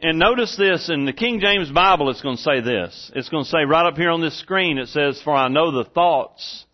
And 0.00 0.18
notice 0.18 0.56
this, 0.56 0.90
in 0.90 1.06
the 1.06 1.12
King 1.12 1.40
James 1.40 1.70
Bible 1.70 2.10
it's 2.10 2.22
going 2.22 2.36
to 2.36 2.42
say 2.42 2.60
this. 2.60 3.10
It's 3.14 3.28
going 3.28 3.44
to 3.44 3.50
say 3.50 3.64
right 3.66 3.86
up 3.86 3.96
here 3.96 4.10
on 4.10 4.20
this 4.20 4.38
screen, 4.38 4.78
it 4.78 4.88
says, 4.88 5.20
For 5.22 5.34
I 5.34 5.48
know 5.48 5.70
the 5.70 5.88
thoughts. 5.88 6.64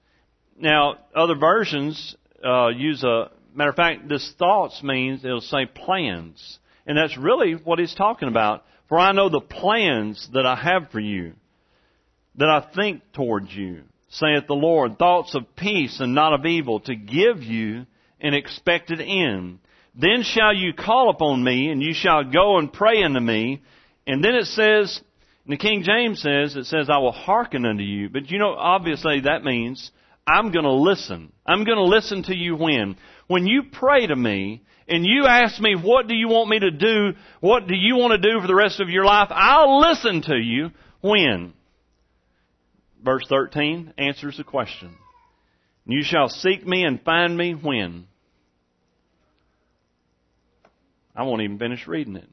Now, 0.59 0.98
other 1.14 1.37
versions 1.37 2.16
uh, 2.44 2.68
use 2.68 3.05
a, 3.05 3.31
matter 3.55 3.70
of 3.70 3.76
fact, 3.76 4.09
this 4.09 4.35
thoughts 4.38 4.83
means 4.83 5.24
it'll 5.24 5.40
say 5.40 5.66
plans. 5.66 6.59
And 6.87 6.96
that's 6.96 7.16
really 7.18 7.52
what 7.52 7.79
he's 7.79 7.94
talking 7.94 8.29
about. 8.29 8.64
For 8.88 8.98
I 8.98 9.12
know 9.12 9.29
the 9.29 9.40
plans 9.40 10.29
that 10.33 10.46
I 10.46 10.55
have 10.55 10.90
for 10.90 11.00
you, 11.00 11.33
that 12.37 12.48
I 12.48 12.66
think 12.74 13.02
towards 13.12 13.52
you, 13.52 13.83
saith 14.09 14.47
the 14.47 14.55
Lord, 14.55 14.99
thoughts 14.99 15.35
of 15.35 15.57
peace 15.57 16.01
and 16.01 16.14
not 16.14 16.33
of 16.33 16.47
evil, 16.47 16.81
to 16.81 16.95
give 16.95 17.42
you 17.42 17.87
an 18.21 18.35
expected 18.35 19.01
end. 19.01 19.59
Then 19.95 20.23
shall 20.23 20.55
you 20.55 20.73
call 20.75 21.11
upon 21.11 21.42
me, 21.42 21.71
and 21.71 21.83
you 21.83 21.95
shall 21.95 22.25
go 22.25 22.59
and 22.59 22.73
pray 22.73 23.03
unto 23.03 23.21
me. 23.21 23.62
And 24.07 24.23
then 24.23 24.35
it 24.35 24.47
says, 24.47 25.01
the 25.47 25.57
King 25.57 25.83
James 25.83 26.21
says, 26.21 26.57
it 26.57 26.64
says, 26.64 26.88
I 26.90 26.99
will 26.99 27.12
hearken 27.12 27.64
unto 27.64 27.83
you. 27.83 28.09
But 28.09 28.31
you 28.31 28.38
know, 28.38 28.55
obviously 28.55 29.21
that 29.21 29.45
means 29.45 29.90
I'm 30.27 30.53
going 30.53 30.64
to 30.64 30.73
listen. 30.73 31.33
I'm 31.47 31.64
going 31.64 31.79
to 31.79 31.85
listen 31.85 32.25
to 32.25 32.35
you 32.35 32.57
when? 32.57 32.97
When 33.27 33.47
you 33.47 33.64
pray 33.73 34.07
to 34.07 34.16
me, 34.16 34.62
and 34.88 35.05
you 35.05 35.27
ask 35.27 35.61
me, 35.61 35.75
what 35.75 36.07
do 36.07 36.14
you 36.14 36.29
want 36.29 36.49
me 36.49 36.61
to 36.61 36.71
do? 36.71 37.12
What 37.40 37.66
do 37.66 37.75
you 37.75 37.97
want 37.97 38.21
to 38.21 38.31
do 38.31 38.40
for 38.40 38.47
the 38.47 38.55
rest 38.55 38.81
of 38.81 38.88
your 38.88 39.05
life? 39.05 39.29
I'll 39.31 39.81
listen 39.81 40.23
to 40.23 40.37
you 40.37 40.71
when? 41.01 41.55
Verse 43.07 43.25
13 43.29 43.95
answers 43.99 44.37
the 44.37 44.42
question. 44.42 44.97
You 45.87 46.03
shall 46.03 46.29
seek 46.29 46.66
me 46.66 46.83
and 46.83 47.01
find 47.01 47.37
me 47.37 47.53
when? 47.53 48.09
I 51.14 51.23
won't 51.23 51.42
even 51.42 51.57
finish 51.57 51.87
reading 51.87 52.16
it. 52.16 52.29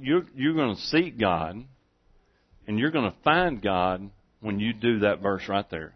You're, 0.00 0.22
you're 0.36 0.54
going 0.54 0.76
to 0.76 0.82
seek 0.82 1.18
God 1.18 1.64
and 2.68 2.78
you're 2.78 2.92
going 2.92 3.10
to 3.10 3.16
find 3.24 3.60
God 3.60 4.08
when 4.40 4.60
you 4.60 4.72
do 4.72 5.00
that 5.00 5.20
verse 5.20 5.48
right 5.48 5.68
there. 5.68 5.92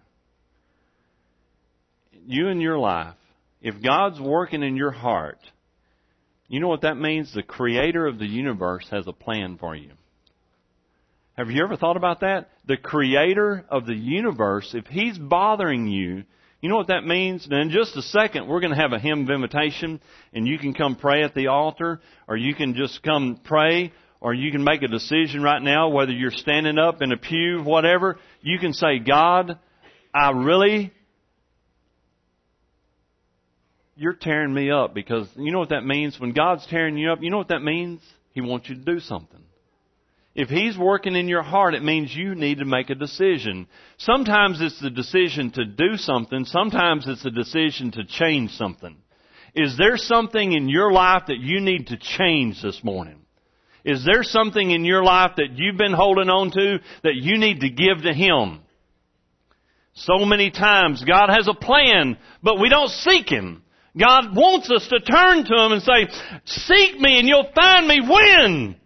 You 2.27 2.49
in 2.49 2.61
your 2.61 2.79
life, 2.79 3.15
if 3.63 3.81
God's 3.81 4.19
working 4.19 4.65
in 4.65 4.75
your 4.75 4.91
heart, 4.91 5.39
you 6.49 6.59
know 6.59 6.69
what 6.69 6.83
that 6.83 6.97
means? 6.97 7.33
The 7.33 7.45
creator 7.45 8.09
of 8.09 8.19
the 8.19 8.27
universe 8.27 8.89
has 8.91 9.07
a 9.07 9.13
plan 9.13 9.59
for 9.59 9.77
you. 9.77 9.93
Have 11.37 11.51
you 11.51 11.65
ever 11.65 11.77
thought 11.77 11.97
about 11.97 12.21
that? 12.21 12.49
The 12.67 12.77
creator 12.77 13.65
of 13.69 13.87
the 13.87 13.95
universe, 13.95 14.73
if 14.73 14.87
he's 14.87 15.19
bothering 15.19 15.89
you, 15.89 16.25
you 16.61 16.69
know 16.69 16.77
what 16.77 16.87
that 16.87 17.05
means? 17.05 17.47
In 17.51 17.71
just 17.71 17.97
a 17.97 18.03
second, 18.03 18.47
we're 18.47 18.61
going 18.61 18.73
to 18.73 18.81
have 18.81 18.93
a 18.93 19.01
hymn 19.01 19.25
of 19.25 19.31
invitation, 19.31 20.01
and 20.33 20.47
you 20.47 20.59
can 20.59 20.75
come 20.75 20.97
pray 20.97 21.25
at 21.25 21.35
the 21.35 21.49
altar, 21.49 22.01
or 22.29 22.37
you 22.37 22.55
can 22.55 22.75
just 22.75 23.03
come 23.03 23.41
pray, 23.43 23.93
or 24.21 24.33
you 24.33 24.53
can 24.53 24.63
make 24.63 24.83
a 24.83 24.89
decision 24.89 25.43
right 25.43 25.61
now, 25.61 25.89
whether 25.89 26.13
you're 26.13 26.31
standing 26.31 26.79
up 26.79 27.03
in 27.03 27.13
a 27.13 27.17
pew, 27.17 27.63
whatever. 27.63 28.17
You 28.41 28.59
can 28.61 28.73
say, 28.73 29.01
God, 29.01 29.59
I 30.15 30.31
really, 30.31 30.93
you're 33.97 34.15
tearing 34.15 34.55
me 34.55 34.71
up 34.71 34.95
because 34.95 35.29
you 35.37 35.53
know 35.53 35.59
what 35.59 35.71
that 35.71 35.85
means? 35.85 36.19
When 36.19 36.33
God's 36.33 36.65
tearing 36.69 36.97
you 36.97 37.11
up, 37.11 37.19
you 37.23 37.31
know 37.31 37.39
what 37.39 37.49
that 37.49 37.63
means? 37.63 38.01
He 38.31 38.41
wants 38.41 38.69
you 38.69 38.77
to 38.77 38.81
do 38.81 39.01
something. 39.01 39.43
If 40.35 40.49
He's 40.49 40.77
working 40.77 41.15
in 41.15 41.29
your 41.29 41.43
heart, 41.43 41.75
it 41.75 41.85
means 41.85 42.15
you 42.15 42.35
need 42.35 42.59
to 42.59 42.65
make 42.65 42.91
a 42.91 42.97
decision. 42.97 43.69
Sometimes 43.99 44.61
it's 44.61 44.81
the 44.81 44.91
decision 44.91 45.53
to 45.53 45.65
do 45.65 45.97
something. 45.97 46.45
Sometimes 46.45 47.07
it's 47.07 47.23
the 47.23 47.31
decision 47.31 47.93
to 47.93 48.05
change 48.05 48.51
something. 48.53 48.97
Is 49.55 49.79
there 49.79 49.97
something 49.97 50.53
in 50.53 50.69
your 50.69 50.93
life 50.93 51.25
that 51.29 51.39
you 51.39 51.61
need 51.61 51.87
to 51.89 51.97
change 51.97 52.61
this 52.61 52.83
morning? 52.83 53.21
Is 53.85 54.05
there 54.05 54.25
something 54.25 54.71
in 54.71 54.85
your 54.85 55.05
life 55.05 55.33
that 55.37 55.57
you've 55.57 55.77
been 55.77 55.93
holding 55.93 56.31
on 56.31 56.51
to 56.51 56.79
that 57.05 57.15
you 57.15 57.39
need 57.39 57.61
to 57.61 57.69
give 57.69 58.03
to 58.03 58.13
Him? 58.13 58.61
So 59.93 60.25
many 60.25 60.51
times 60.51 61.05
God 61.05 61.29
has 61.31 61.47
a 61.47 61.55
plan, 61.55 62.19
but 62.43 62.59
we 62.59 62.69
don't 62.69 62.89
seek 62.89 63.29
Him. 63.29 63.63
God 63.97 64.35
wants 64.35 64.69
us 64.73 64.89
to 64.89 64.99
turn 64.99 65.45
to 65.45 65.55
Him 65.55 65.73
and 65.73 65.83
say, 65.83 66.09
seek 66.45 66.99
me 66.99 67.21
and 67.21 67.29
you'll 67.29 67.53
find 67.55 67.87
me 67.87 68.01
when? 68.01 68.77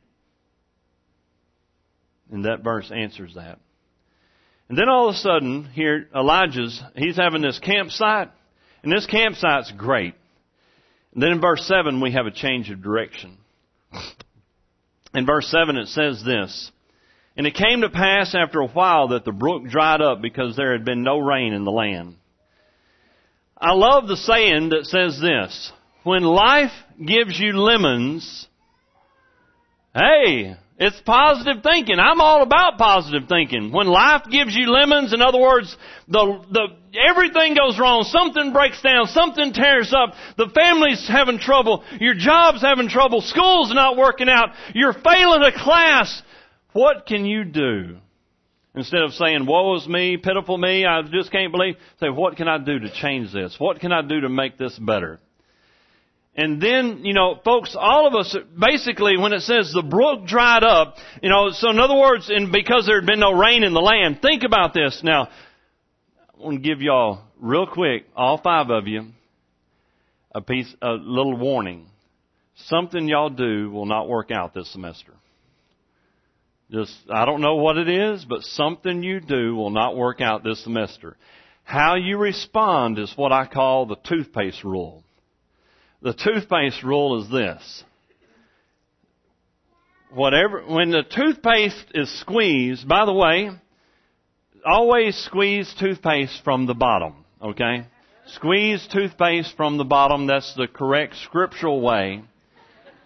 And 2.31 2.45
that 2.45 2.63
verse 2.63 2.91
answers 2.95 3.35
that. 3.35 3.59
And 4.69 4.77
then 4.77 4.89
all 4.89 5.09
of 5.09 5.15
a 5.15 5.19
sudden, 5.19 5.65
here, 5.65 6.09
Elijah's, 6.15 6.81
he's 6.95 7.17
having 7.17 7.41
this 7.41 7.59
campsite, 7.59 8.31
and 8.83 8.93
this 8.93 9.07
campsite's 9.07 9.73
great. 9.73 10.15
And 11.15 11.23
then 11.23 11.33
in 11.33 11.41
verse 11.41 11.67
7, 11.67 12.01
we 12.01 12.13
have 12.13 12.27
a 12.27 12.31
change 12.31 12.71
of 12.71 12.83
direction. 12.83 13.39
In 15.15 15.25
verse 15.25 15.51
7, 15.51 15.77
it 15.77 15.89
says 15.89 16.23
this, 16.25 16.71
And 17.37 17.47
it 17.47 17.55
came 17.55 17.81
to 17.81 17.89
pass 17.89 18.35
after 18.35 18.61
a 18.61 18.69
while 18.69 19.09
that 19.09 19.25
the 19.25 19.33
brook 19.33 19.65
dried 19.65 20.03
up 20.03 20.21
because 20.21 20.55
there 20.55 20.73
had 20.73 20.85
been 20.85 21.03
no 21.03 21.19
rain 21.19 21.55
in 21.55 21.65
the 21.65 21.73
land. 21.73 22.17
I 23.57 23.73
love 23.73 24.07
the 24.07 24.17
saying 24.17 24.69
that 24.69 24.85
says 24.85 25.19
this, 25.21 25.73
when 26.05 26.23
life 26.23 26.73
gives 27.05 27.41
you 27.41 27.55
lemons, 27.55 28.47
hey, 29.95 30.57
it's 30.79 31.01
positive 31.01 31.63
thinking. 31.65 31.99
I'm 31.99 32.21
all 32.21 32.43
about 32.43 32.79
positive 32.79 33.29
thinking. 33.29 33.73
When 33.73 33.89
life 33.89 34.23
gives 34.31 34.55
you 34.55 34.71
lemons, 34.71 35.13
in 35.13 35.21
other 35.21 35.41
words, 35.41 35.77
the, 36.07 36.41
the, 36.53 36.69
everything 37.11 37.57
goes 37.57 37.77
wrong, 37.81 38.05
something 38.05 38.53
breaks 38.53 38.81
down, 38.81 39.07
something 39.07 39.53
tears 39.53 39.93
up, 39.93 40.15
the 40.37 40.49
family's 40.55 41.05
having 41.09 41.41
trouble, 41.41 41.83
your 42.01 42.15
job's 42.15 42.63
having 42.63 42.89
trouble, 42.89 43.23
school's 43.23 43.75
not 43.75 43.97
working 43.97 44.29
out, 44.29 44.51
you're 44.73 44.93
failing 44.93 45.43
a 45.43 45.53
class, 45.53 46.23
what 46.73 47.07
can 47.07 47.25
you 47.25 47.43
do? 47.43 47.97
Instead 48.77 49.03
of 49.03 49.13
saying, 49.15 49.47
woe 49.47 49.75
is 49.75 49.89
me, 49.89 50.17
pitiful 50.17 50.57
me, 50.57 50.87
I 50.87 51.03
just 51.03 51.33
can't 51.33 51.51
believe, 51.51 51.75
say, 51.99 52.09
what 52.09 52.37
can 52.37 52.47
I 52.47 52.59
do 52.59 52.79
to 52.79 52.93
change 52.93 53.33
this? 53.33 53.57
What 53.59 53.81
can 53.81 53.91
I 53.91 54.03
do 54.03 54.21
to 54.21 54.29
make 54.29 54.59
this 54.59 54.79
better? 54.79 55.19
And 56.39 56.63
then, 56.63 57.01
you 57.05 57.15
know, 57.15 57.41
folks, 57.45 57.75
all 57.77 58.07
of 58.07 58.15
us, 58.15 58.37
basically, 58.57 59.19
when 59.19 59.33
it 59.33 59.41
says 59.41 59.73
the 59.75 59.83
brook 59.83 60.25
dried 60.25 60.63
up, 60.63 60.95
you 61.21 61.29
know, 61.29 61.51
so 61.51 61.69
in 61.69 61.81
other 61.81 61.97
words, 61.97 62.31
and 62.31 62.53
because 62.53 62.87
there 62.87 63.01
had 63.01 63.07
been 63.09 63.19
no 63.19 63.33
rain 63.33 63.65
in 63.65 63.75
the 63.75 63.81
land, 63.81 64.23
think 64.23 64.45
about 64.45 64.73
this. 64.73 65.01
Now, 65.03 65.25
I 65.25 66.41
want 66.41 66.63
to 66.63 66.69
give 66.69 66.81
y'all, 66.81 67.23
real 67.41 67.67
quick, 67.67 68.05
all 68.15 68.39
five 68.39 68.71
of 68.71 68.87
you, 68.87 69.07
a 70.33 70.41
piece, 70.41 70.73
a 70.81 70.93
little 70.93 71.37
warning. 71.37 71.87
Something 72.67 73.09
y'all 73.09 73.31
do 73.31 73.73
will 73.73 73.87
not 73.87 74.09
work 74.09 74.31
out 74.31 74.55
this 74.55 74.73
semester. 74.73 75.15
Just, 76.71 76.95
I 77.11 77.25
don't 77.25 77.41
know 77.41 77.57
what 77.57 77.79
it 77.79 77.89
is, 77.89 78.25
but 78.25 78.43
something 78.43 79.03
you 79.03 79.19
do 79.19 79.57
will 79.57 79.71
not 79.71 79.97
work 79.97 80.21
out 80.21 80.45
this 80.45 80.63
semester. 80.63 81.17
How 81.65 81.97
you 81.97 82.17
respond 82.17 83.01
is 83.01 83.13
what 83.17 83.33
I 83.33 83.47
call 83.47 83.87
the 83.87 83.97
toothpaste 83.97 84.63
rule. 84.63 85.03
The 86.01 86.13
toothpaste 86.13 86.83
rule 86.85 87.23
is 87.23 87.31
this. 87.31 87.85
Whatever, 90.13 90.63
when 90.67 90.91
the 90.91 91.03
toothpaste 91.03 91.87
is 91.95 92.21
squeezed, 92.21 92.87
by 92.89 93.05
the 93.05 93.13
way, 93.13 93.51
always 94.65 95.17
squeeze 95.17 95.75
toothpaste 95.79 96.43
from 96.45 96.67
the 96.67 96.75
bottom, 96.75 97.25
okay? 97.43 97.87
Squeeze 98.27 98.87
toothpaste 98.93 99.57
from 99.57 99.77
the 99.77 99.85
bottom. 99.85 100.27
That's 100.27 100.55
the 100.55 100.69
correct 100.69 101.17
scriptural 101.17 101.81
way 101.81 102.23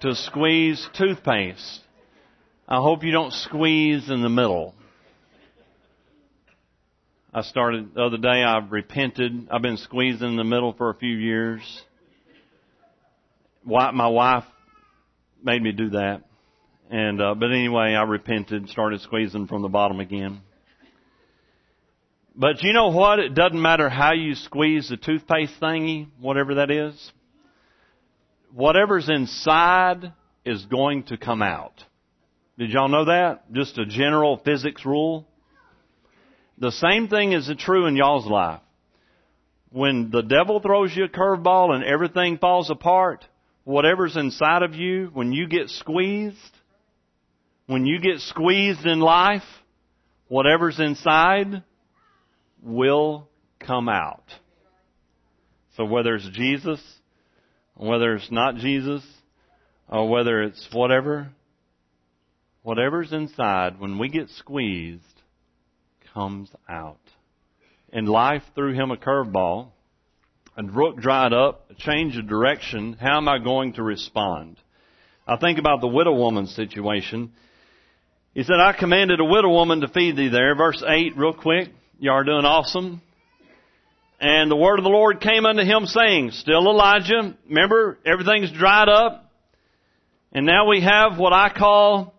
to 0.01 0.15
squeeze 0.15 0.87
toothpaste. 0.95 1.81
I 2.69 2.77
hope 2.77 3.05
you 3.05 3.11
don't 3.11 3.33
squeeze 3.33 4.11
in 4.11 4.23
the 4.23 4.29
middle. 4.29 4.75
I 7.35 7.43
started 7.43 7.95
the 7.95 8.03
other 8.03 8.19
day, 8.19 8.45
I've 8.45 8.71
repented. 8.71 9.49
I've 9.51 9.63
been 9.63 9.79
squeezing 9.79 10.29
in 10.29 10.37
the 10.37 10.45
middle 10.45 10.75
for 10.75 10.91
a 10.91 10.95
few 10.95 11.17
years 11.17 11.63
my 13.65 14.09
wife 14.09 14.45
made 15.43 15.63
me 15.63 15.73
do 15.73 15.91
that. 15.91 16.23
And, 16.91 17.23
uh, 17.23 17.35
but 17.35 17.51
anyway, 17.53 17.95
I 17.95 18.03
repented, 18.03 18.69
started 18.69 19.01
squeezing 19.01 19.47
from 19.47 19.63
the 19.63 19.69
bottom 19.69 20.01
again. 20.01 20.41
But 22.35 22.63
you 22.63 22.73
know 22.73 22.89
what? 22.89 23.19
It 23.19 23.35
doesn't 23.35 23.61
matter 23.61 23.89
how 23.89 24.13
you 24.13 24.35
squeeze 24.35 24.89
the 24.89 24.97
toothpaste 24.97 25.55
thingy, 25.61 26.09
whatever 26.21 26.57
that 26.57 26.71
is. 26.71 27.13
Whatever's 28.55 29.09
inside 29.09 30.13
is 30.45 30.65
going 30.67 31.05
to 31.05 31.17
come 31.17 31.43
out. 31.43 31.73
Did 32.59 32.71
y'all 32.71 32.89
know 32.89 33.07
that? 33.07 33.51
Just 33.53 33.79
a 33.79 33.87
general 33.87 34.41
physics 34.45 34.85
rule. 34.85 35.27
The 36.59 36.73
same 36.73 37.09
thing 37.09 37.33
is 37.33 37.51
true 37.59 37.87
in 37.87 37.97
y'all's 37.97 38.27
life. 38.27 38.61
When 39.71 40.11
the 40.11 40.23
devil 40.23 40.61
throws 40.61 40.95
you 40.95 41.05
a 41.05 41.09
curveball 41.09 41.75
and 41.75 41.83
everything 41.85 42.37
falls 42.37 42.69
apart, 42.69 43.27
whatever's 43.65 44.17
inside 44.17 44.63
of 44.63 44.75
you, 44.75 45.11
when 45.13 45.33
you 45.33 45.47
get 45.47 45.69
squeezed, 45.69 46.37
when 47.67 47.87
you 47.87 48.01
get 48.01 48.21
squeezed 48.21 48.85
in 48.87 49.01
life, 49.01 49.43
whatever's 50.29 50.81
inside 50.81 51.63
will 52.63 53.29
come 53.61 53.89
out. 53.89 54.25
So 55.77 55.85
whether 55.85 56.15
it's 56.15 56.29
Jesus, 56.31 56.81
whether 57.75 58.15
it's 58.15 58.31
not 58.31 58.57
Jesus, 58.57 59.05
or 59.89 60.09
whether 60.09 60.43
it's 60.43 60.69
whatever, 60.73 61.31
whatever's 62.63 63.13
inside, 63.13 63.79
when 63.81 63.99
we 63.99 64.09
get 64.09 64.29
squeezed, 64.31 65.05
comes 66.15 66.51
out. 66.69 66.99
And 67.93 68.09
life 68.09 68.43
threw 68.55 68.75
him 68.75 68.91
a 68.91 68.97
curveball. 68.97 69.69
A 70.57 70.63
brook 70.63 70.99
dried 70.99 71.33
up, 71.33 71.71
a 71.71 71.75
change 71.75 72.17
of 72.19 72.29
direction. 72.29 72.97
How 73.01 73.17
am 73.17 73.29
I 73.29 73.39
going 73.39 73.75
to 73.75 73.83
respond? 73.83 74.59
I 75.27 75.37
think 75.37 75.59
about 75.59 75.81
the 75.81 75.89
widow 75.89 76.15
woman 76.15 76.47
situation. 76.47 77.33
He 78.35 78.43
said, 78.43 78.61
I 78.61 78.73
commanded 78.73 79.21
a 79.21 79.25
widow 79.25 79.51
woman 79.51 79.81
to 79.81 79.89
feed 79.89 80.17
thee 80.17 80.29
there. 80.29 80.55
Verse 80.55 80.83
8, 80.87 81.17
real 81.17 81.33
quick. 81.33 81.69
You 81.99 82.11
are 82.11 82.25
doing 82.25 82.45
awesome. 82.45 83.01
And 84.21 84.51
the 84.51 84.57
word 84.57 84.79
of 84.79 84.85
the 84.85 84.91
Lord 84.91 85.21
came 85.21 85.47
unto 85.47 85.63
him 85.63 85.87
saying, 85.87 86.33
still 86.33 86.69
Elijah, 86.69 87.37
remember, 87.49 87.99
everything's 88.05 88.53
dried 88.53 88.89
up. 88.89 89.31
And 90.33 90.47
now 90.47 90.69
we 90.69 90.81
have 90.81 91.19
what 91.19 91.33
I 91.33 91.51
call 91.51 92.15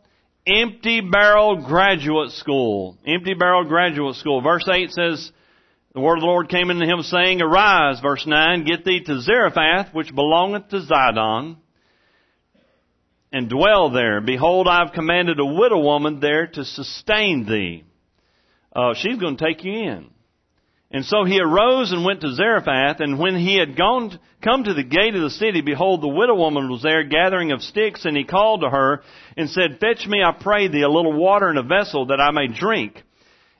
empty 0.45 1.01
barrel 1.01 1.63
graduate 1.65 2.31
school. 2.31 2.97
Empty 3.05 3.35
barrel 3.35 3.65
graduate 3.65 4.15
school. 4.15 4.41
Verse 4.41 4.67
8 4.71 4.91
says, 4.91 5.31
the 5.93 5.99
word 5.99 6.17
of 6.17 6.21
the 6.21 6.27
Lord 6.27 6.49
came 6.49 6.71
unto 6.71 6.85
him 6.85 7.03
saying, 7.03 7.41
Arise, 7.41 7.99
verse 7.99 8.25
9, 8.25 8.65
get 8.65 8.83
thee 8.83 9.03
to 9.05 9.21
Zarephath, 9.21 9.93
which 9.93 10.13
belongeth 10.13 10.69
to 10.69 10.81
Zidon, 10.81 11.57
and 13.31 13.47
dwell 13.47 13.91
there. 13.91 14.19
Behold, 14.19 14.67
I 14.67 14.83
have 14.83 14.93
commanded 14.93 15.39
a 15.39 15.45
widow 15.45 15.79
woman 15.79 16.19
there 16.19 16.47
to 16.47 16.65
sustain 16.65 17.45
thee. 17.45 17.83
Uh, 18.75 18.95
she's 18.95 19.19
going 19.19 19.37
to 19.37 19.45
take 19.45 19.63
you 19.63 19.71
in. 19.71 20.09
And 20.89 21.05
so 21.05 21.25
he 21.25 21.39
arose 21.39 21.91
and 21.91 22.05
went 22.05 22.21
to 22.21 22.33
Zarephath, 22.33 22.99
and 22.99 23.19
when 23.19 23.35
he 23.35 23.57
had 23.57 23.77
gone, 23.77 24.19
come 24.43 24.63
to 24.63 24.73
the 24.73 24.83
gate 24.83 25.15
of 25.15 25.21
the 25.21 25.29
city, 25.29 25.61
behold, 25.61 26.01
the 26.01 26.07
widow 26.07 26.35
woman 26.35 26.69
was 26.71 26.81
there 26.81 27.03
gathering 27.03 27.51
of 27.51 27.61
sticks, 27.61 28.05
and 28.05 28.17
he 28.17 28.23
called 28.23 28.61
to 28.61 28.69
her 28.69 29.03
and 29.37 29.49
said, 29.49 29.79
Fetch 29.79 30.07
me, 30.07 30.23
I 30.23 30.31
pray 30.39 30.67
thee, 30.67 30.81
a 30.81 30.89
little 30.89 31.13
water 31.13 31.49
in 31.49 31.57
a 31.57 31.63
vessel 31.63 32.07
that 32.07 32.19
I 32.19 32.31
may 32.31 32.47
drink. 32.47 33.03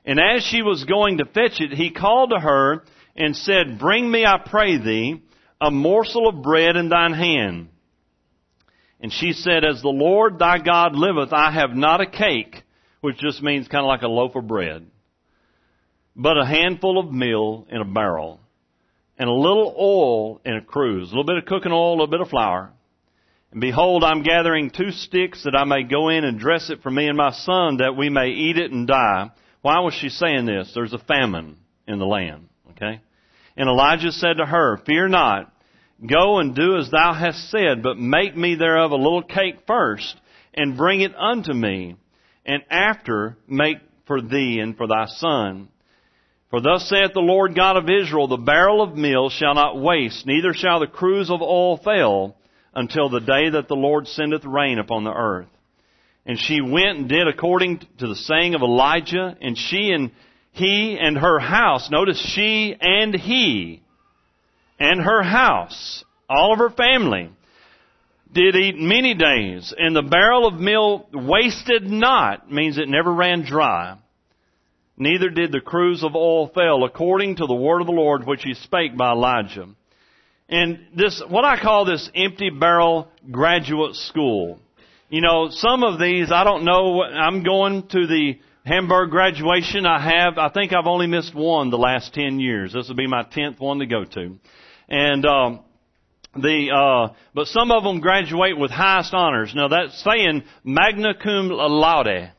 And 0.04 0.20
as 0.20 0.42
she 0.42 0.62
was 0.62 0.84
going 0.84 1.18
to 1.18 1.24
fetch 1.24 1.60
it, 1.60 1.72
he 1.72 1.90
called 1.90 2.30
to 2.30 2.40
her 2.40 2.84
and 3.16 3.36
said, 3.36 3.78
Bring 3.78 4.10
me, 4.10 4.24
I 4.24 4.38
pray 4.44 4.78
thee, 4.78 5.22
a 5.60 5.70
morsel 5.70 6.28
of 6.28 6.42
bread 6.42 6.76
in 6.76 6.88
thine 6.88 7.14
hand. 7.14 7.68
And 9.00 9.12
she 9.12 9.32
said, 9.32 9.64
As 9.64 9.82
the 9.82 9.88
Lord 9.88 10.38
thy 10.38 10.58
God 10.58 10.94
liveth, 10.94 11.32
I 11.32 11.50
have 11.50 11.70
not 11.70 12.00
a 12.00 12.06
cake, 12.06 12.62
which 13.00 13.18
just 13.18 13.42
means 13.42 13.68
kind 13.68 13.84
of 13.84 13.88
like 13.88 14.02
a 14.02 14.08
loaf 14.08 14.34
of 14.34 14.46
bread 14.46 14.86
but 16.16 16.38
a 16.38 16.46
handful 16.46 16.98
of 16.98 17.12
meal 17.12 17.66
in 17.70 17.80
a 17.80 17.84
barrel, 17.84 18.40
and 19.18 19.28
a 19.28 19.32
little 19.32 19.74
oil 19.78 20.40
in 20.44 20.54
a 20.56 20.60
cruse, 20.60 21.08
a 21.08 21.10
little 21.10 21.24
bit 21.24 21.38
of 21.38 21.44
cooking 21.44 21.72
oil, 21.72 21.90
a 21.90 21.92
little 21.92 22.06
bit 22.06 22.20
of 22.20 22.28
flour. 22.28 22.72
And 23.50 23.60
behold, 23.60 24.02
I'm 24.04 24.22
gathering 24.22 24.70
two 24.70 24.90
sticks 24.90 25.44
that 25.44 25.56
I 25.56 25.64
may 25.64 25.84
go 25.84 26.08
in 26.08 26.24
and 26.24 26.38
dress 26.38 26.70
it 26.70 26.82
for 26.82 26.90
me 26.90 27.06
and 27.06 27.16
my 27.16 27.32
son 27.32 27.78
that 27.78 27.96
we 27.96 28.10
may 28.10 28.28
eat 28.28 28.58
it 28.58 28.72
and 28.72 28.86
die. 28.86 29.30
Why 29.64 29.80
was 29.80 29.94
she 29.94 30.10
saying 30.10 30.44
this? 30.44 30.70
There's 30.74 30.92
a 30.92 30.98
famine 30.98 31.56
in 31.88 31.98
the 31.98 32.04
land. 32.04 32.50
Okay? 32.72 33.00
And 33.56 33.66
Elijah 33.66 34.12
said 34.12 34.36
to 34.36 34.44
her, 34.44 34.76
Fear 34.84 35.08
not. 35.08 35.50
Go 36.06 36.38
and 36.38 36.54
do 36.54 36.76
as 36.76 36.90
thou 36.90 37.14
hast 37.14 37.50
said, 37.50 37.82
but 37.82 37.96
make 37.96 38.36
me 38.36 38.56
thereof 38.56 38.90
a 38.90 38.96
little 38.96 39.22
cake 39.22 39.60
first, 39.66 40.20
and 40.52 40.76
bring 40.76 41.00
it 41.00 41.14
unto 41.16 41.54
me, 41.54 41.96
and 42.44 42.62
after 42.68 43.38
make 43.48 43.78
for 44.06 44.20
thee 44.20 44.58
and 44.60 44.76
for 44.76 44.86
thy 44.86 45.06
son. 45.06 45.68
For 46.50 46.60
thus 46.60 46.86
saith 46.86 47.14
the 47.14 47.20
Lord 47.20 47.54
God 47.54 47.78
of 47.78 47.88
Israel, 47.88 48.28
the 48.28 48.36
barrel 48.36 48.82
of 48.82 48.98
meal 48.98 49.30
shall 49.30 49.54
not 49.54 49.80
waste, 49.80 50.26
neither 50.26 50.52
shall 50.52 50.80
the 50.80 50.88
cruse 50.88 51.30
of 51.30 51.40
oil 51.40 51.78
fail, 51.78 52.36
until 52.74 53.08
the 53.08 53.20
day 53.20 53.48
that 53.48 53.68
the 53.68 53.76
Lord 53.76 54.08
sendeth 54.08 54.44
rain 54.44 54.78
upon 54.78 55.04
the 55.04 55.14
earth. 55.14 55.48
And 56.26 56.38
she 56.38 56.60
went 56.60 56.98
and 56.98 57.08
did 57.08 57.28
according 57.28 57.80
to 57.98 58.08
the 58.08 58.14
saying 58.14 58.54
of 58.54 58.62
Elijah, 58.62 59.36
and 59.40 59.56
she 59.56 59.90
and 59.90 60.10
he 60.52 60.98
and 61.00 61.18
her 61.18 61.38
house, 61.38 61.90
notice 61.90 62.18
she 62.18 62.74
and 62.80 63.14
he, 63.14 63.82
and 64.78 65.00
her 65.00 65.22
house, 65.22 66.04
all 66.28 66.52
of 66.52 66.58
her 66.58 66.70
family, 66.70 67.30
did 68.32 68.56
eat 68.56 68.76
many 68.76 69.14
days, 69.14 69.74
and 69.76 69.94
the 69.94 70.02
barrel 70.02 70.46
of 70.46 70.54
meal 70.54 71.08
wasted 71.12 71.84
not, 71.84 72.50
means 72.50 72.78
it 72.78 72.88
never 72.88 73.12
ran 73.12 73.44
dry 73.44 73.98
neither 74.96 75.28
did 75.28 75.52
the 75.52 75.60
cruse 75.60 76.02
of 76.04 76.14
oil 76.14 76.48
fail, 76.48 76.84
according 76.84 77.36
to 77.36 77.46
the 77.46 77.54
word 77.54 77.80
of 77.80 77.86
the 77.86 77.92
Lord 77.92 78.26
which 78.26 78.42
he 78.42 78.54
spake 78.54 78.96
by 78.96 79.12
Elijah. 79.12 79.68
And 80.48 80.86
this, 80.94 81.22
what 81.28 81.44
I 81.44 81.60
call 81.60 81.84
this 81.84 82.10
empty 82.14 82.50
barrel 82.50 83.08
graduate 83.30 83.96
school. 83.96 84.60
You 85.14 85.20
know, 85.20 85.48
some 85.48 85.84
of 85.84 86.00
these, 86.00 86.32
I 86.32 86.42
don't 86.42 86.64
know, 86.64 87.00
I'm 87.04 87.44
going 87.44 87.86
to 87.86 88.06
the 88.08 88.40
Hamburg 88.66 89.10
graduation. 89.10 89.86
I 89.86 90.00
have, 90.00 90.38
I 90.38 90.48
think 90.48 90.72
I've 90.72 90.88
only 90.88 91.06
missed 91.06 91.36
one 91.36 91.70
the 91.70 91.78
last 91.78 92.12
10 92.14 92.40
years. 92.40 92.72
This 92.72 92.88
will 92.88 92.96
be 92.96 93.06
my 93.06 93.22
10th 93.22 93.60
one 93.60 93.78
to 93.78 93.86
go 93.86 94.02
to. 94.02 94.34
And, 94.88 95.24
um, 95.24 95.60
the, 96.34 96.70
uh, 96.74 97.14
but 97.32 97.46
some 97.46 97.70
of 97.70 97.84
them 97.84 98.00
graduate 98.00 98.58
with 98.58 98.72
highest 98.72 99.14
honors. 99.14 99.52
Now 99.54 99.68
that's 99.68 100.02
saying 100.02 100.42
magna 100.64 101.14
cum 101.14 101.48
laude. 101.48 102.32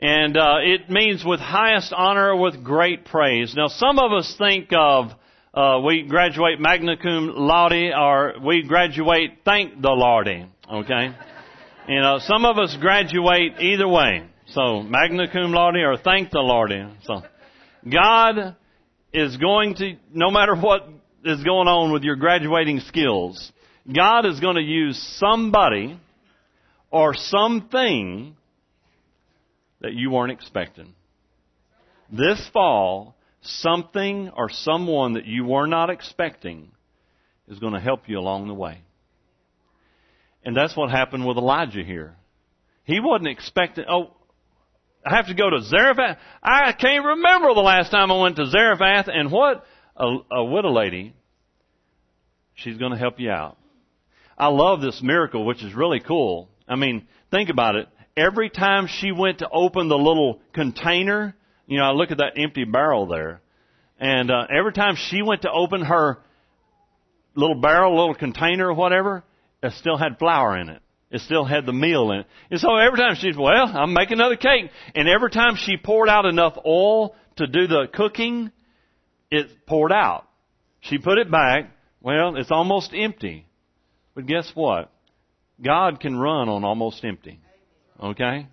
And 0.00 0.36
uh, 0.36 0.56
it 0.64 0.90
means 0.90 1.24
with 1.24 1.38
highest 1.38 1.92
honor, 1.92 2.34
with 2.34 2.64
great 2.64 3.04
praise. 3.04 3.54
Now, 3.54 3.68
some 3.68 4.00
of 4.00 4.10
us 4.12 4.34
think 4.36 4.70
of 4.76 5.12
uh, 5.54 5.80
we 5.86 6.02
graduate 6.08 6.58
magna 6.58 6.96
cum 6.96 7.32
laude, 7.36 7.92
or 7.96 8.34
we 8.44 8.64
graduate 8.64 9.42
thank 9.44 9.80
the 9.80 9.90
Lord. 9.90 10.26
Okay, 10.26 11.14
you 11.88 12.00
know, 12.00 12.18
some 12.20 12.44
of 12.44 12.58
us 12.58 12.76
graduate 12.80 13.60
either 13.60 13.88
way. 13.88 14.24
So 14.48 14.82
magna 14.82 15.30
cum 15.30 15.52
laude 15.52 15.76
or 15.76 15.96
thank 15.96 16.30
the 16.30 16.40
Lord. 16.40 16.72
So 17.04 17.22
God 17.88 18.56
is 19.12 19.36
going 19.36 19.74
to, 19.76 19.96
no 20.12 20.30
matter 20.30 20.54
what 20.54 20.88
is 21.24 21.42
going 21.44 21.68
on 21.68 21.92
with 21.92 22.02
your 22.02 22.16
graduating 22.16 22.80
skills, 22.80 23.52
God 23.92 24.26
is 24.26 24.40
going 24.40 24.56
to 24.56 24.62
use 24.62 24.98
somebody 25.18 25.98
or 26.90 27.14
something 27.14 28.36
that 29.80 29.94
you 29.94 30.10
weren't 30.10 30.32
expecting. 30.32 30.94
This 32.12 32.48
fall, 32.52 33.14
something 33.40 34.30
or 34.36 34.50
someone 34.50 35.14
that 35.14 35.26
you 35.26 35.44
were 35.44 35.66
not 35.66 35.90
expecting 35.90 36.70
is 37.48 37.58
going 37.58 37.72
to 37.72 37.80
help 37.80 38.08
you 38.08 38.18
along 38.18 38.48
the 38.48 38.54
way. 38.54 38.80
And 40.44 40.56
that's 40.56 40.76
what 40.76 40.90
happened 40.90 41.26
with 41.26 41.36
Elijah 41.36 41.84
here. 41.84 42.16
He 42.84 43.00
wasn't 43.00 43.28
expecting, 43.28 43.84
oh, 43.88 44.14
I 45.04 45.16
have 45.16 45.26
to 45.26 45.34
go 45.34 45.50
to 45.50 45.62
Zarephath. 45.62 46.18
I 46.42 46.72
can't 46.72 47.04
remember 47.04 47.54
the 47.54 47.60
last 47.60 47.90
time 47.90 48.10
I 48.10 48.20
went 48.20 48.36
to 48.36 48.46
Zarephath 48.46 49.08
and 49.08 49.30
what? 49.30 49.64
A, 49.96 50.16
a 50.32 50.44
widow 50.44 50.72
lady. 50.72 51.14
She's 52.54 52.78
going 52.78 52.92
to 52.92 52.98
help 52.98 53.20
you 53.20 53.30
out. 53.30 53.58
I 54.36 54.48
love 54.48 54.80
this 54.80 55.00
miracle, 55.02 55.44
which 55.44 55.62
is 55.62 55.74
really 55.74 56.00
cool. 56.00 56.48
I 56.66 56.76
mean, 56.76 57.06
think 57.30 57.50
about 57.50 57.76
it 57.76 57.88
every 58.16 58.50
time 58.50 58.86
she 58.86 59.12
went 59.12 59.38
to 59.38 59.48
open 59.48 59.88
the 59.88 59.96
little 59.96 60.40
container, 60.52 61.34
you 61.66 61.78
know, 61.78 61.84
I 61.84 61.92
look 61.92 62.10
at 62.10 62.18
that 62.18 62.32
empty 62.36 62.64
barrel 62.64 63.06
there, 63.06 63.40
and 63.98 64.30
uh, 64.30 64.46
every 64.50 64.72
time 64.72 64.96
she 64.96 65.22
went 65.22 65.42
to 65.42 65.50
open 65.50 65.82
her 65.82 66.18
little 67.34 67.60
barrel, 67.60 67.96
little 67.96 68.14
container 68.14 68.68
or 68.68 68.74
whatever, 68.74 69.24
it 69.62 69.72
still 69.72 69.96
had 69.96 70.18
flour 70.18 70.56
in 70.56 70.68
it. 70.68 70.82
It 71.10 71.20
still 71.22 71.44
had 71.44 71.66
the 71.66 71.72
meal 71.72 72.12
in 72.12 72.20
it. 72.20 72.26
And 72.50 72.60
so 72.60 72.76
every 72.76 72.98
time 72.98 73.16
she's, 73.16 73.36
well, 73.36 73.66
I'm 73.66 73.92
making 73.92 74.14
another 74.14 74.36
cake. 74.36 74.70
And 74.94 75.08
every 75.08 75.30
time 75.30 75.56
she 75.56 75.76
poured 75.76 76.08
out 76.08 76.24
enough 76.24 76.56
oil 76.64 77.16
to 77.36 77.46
do 77.46 77.66
the 77.66 77.88
cooking, 77.92 78.52
it 79.30 79.48
poured 79.66 79.92
out. 79.92 80.26
She 80.80 80.98
put 80.98 81.18
it 81.18 81.30
back. 81.30 81.70
Well, 82.00 82.36
it's 82.36 82.50
almost 82.50 82.92
empty. 82.94 83.46
But 84.14 84.26
guess 84.26 84.50
what? 84.54 84.92
God 85.62 86.00
can 86.00 86.16
run 86.16 86.48
on 86.48 86.64
almost 86.64 87.04
empty. 87.04 87.40
Okay? 88.02 88.46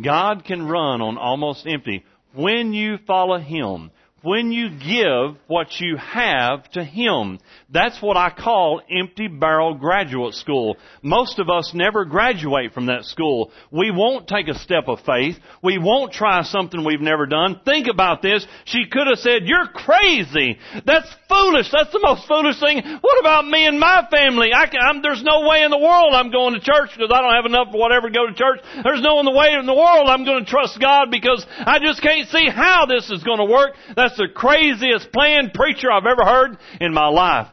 God 0.00 0.44
can 0.44 0.66
run 0.66 1.00
on 1.00 1.18
almost 1.18 1.66
empty 1.66 2.04
when 2.34 2.72
you 2.72 2.98
follow 3.06 3.38
Him 3.38 3.90
when 4.22 4.52
you 4.52 4.70
give 4.70 5.36
what 5.46 5.68
you 5.80 5.96
have 5.96 6.68
to 6.72 6.84
Him. 6.84 7.38
That's 7.70 8.02
what 8.02 8.16
I 8.16 8.30
call 8.30 8.82
empty 8.90 9.28
barrel 9.28 9.74
graduate 9.74 10.34
school. 10.34 10.76
Most 11.02 11.38
of 11.38 11.48
us 11.48 11.72
never 11.74 12.04
graduate 12.04 12.72
from 12.74 12.86
that 12.86 13.04
school. 13.04 13.52
We 13.70 13.90
won't 13.90 14.28
take 14.28 14.48
a 14.48 14.58
step 14.58 14.88
of 14.88 15.00
faith. 15.06 15.36
We 15.62 15.78
won't 15.78 16.12
try 16.12 16.42
something 16.42 16.84
we've 16.84 17.00
never 17.00 17.26
done. 17.26 17.60
Think 17.64 17.86
about 17.86 18.22
this. 18.22 18.46
She 18.64 18.86
could 18.90 19.06
have 19.06 19.18
said, 19.18 19.42
you're 19.44 19.68
crazy. 19.68 20.58
That's 20.84 21.08
foolish. 21.28 21.70
That's 21.70 21.92
the 21.92 22.00
most 22.02 22.26
foolish 22.26 22.58
thing. 22.60 22.82
What 23.00 23.20
about 23.20 23.46
me 23.46 23.66
and 23.66 23.78
my 23.78 24.06
family? 24.10 24.50
I 24.54 24.66
can, 24.66 25.02
there's 25.02 25.22
no 25.22 25.48
way 25.48 25.62
in 25.62 25.70
the 25.70 25.78
world 25.78 26.14
I'm 26.14 26.30
going 26.30 26.54
to 26.54 26.60
church 26.60 26.90
because 26.92 27.10
I 27.14 27.22
don't 27.22 27.34
have 27.34 27.46
enough 27.46 27.68
for 27.70 27.78
whatever 27.78 28.08
to 28.08 28.14
go 28.14 28.26
to 28.26 28.34
church. 28.34 28.60
There's 28.82 29.00
no 29.00 29.20
way 29.30 29.54
in 29.54 29.66
the 29.66 29.74
world 29.74 30.08
I'm 30.08 30.24
going 30.24 30.44
to 30.44 30.50
trust 30.50 30.80
God 30.80 31.10
because 31.10 31.46
I 31.48 31.78
just 31.78 32.02
can't 32.02 32.28
see 32.28 32.48
how 32.48 32.86
this 32.86 33.10
is 33.10 33.22
going 33.22 33.38
to 33.38 33.44
work. 33.44 33.74
That's 33.94 34.09
that's 34.10 34.18
the 34.18 34.28
craziest 34.34 35.12
planned 35.12 35.54
preacher 35.54 35.90
I've 35.90 36.06
ever 36.06 36.24
heard 36.24 36.58
in 36.80 36.92
my 36.92 37.08
life. 37.08 37.48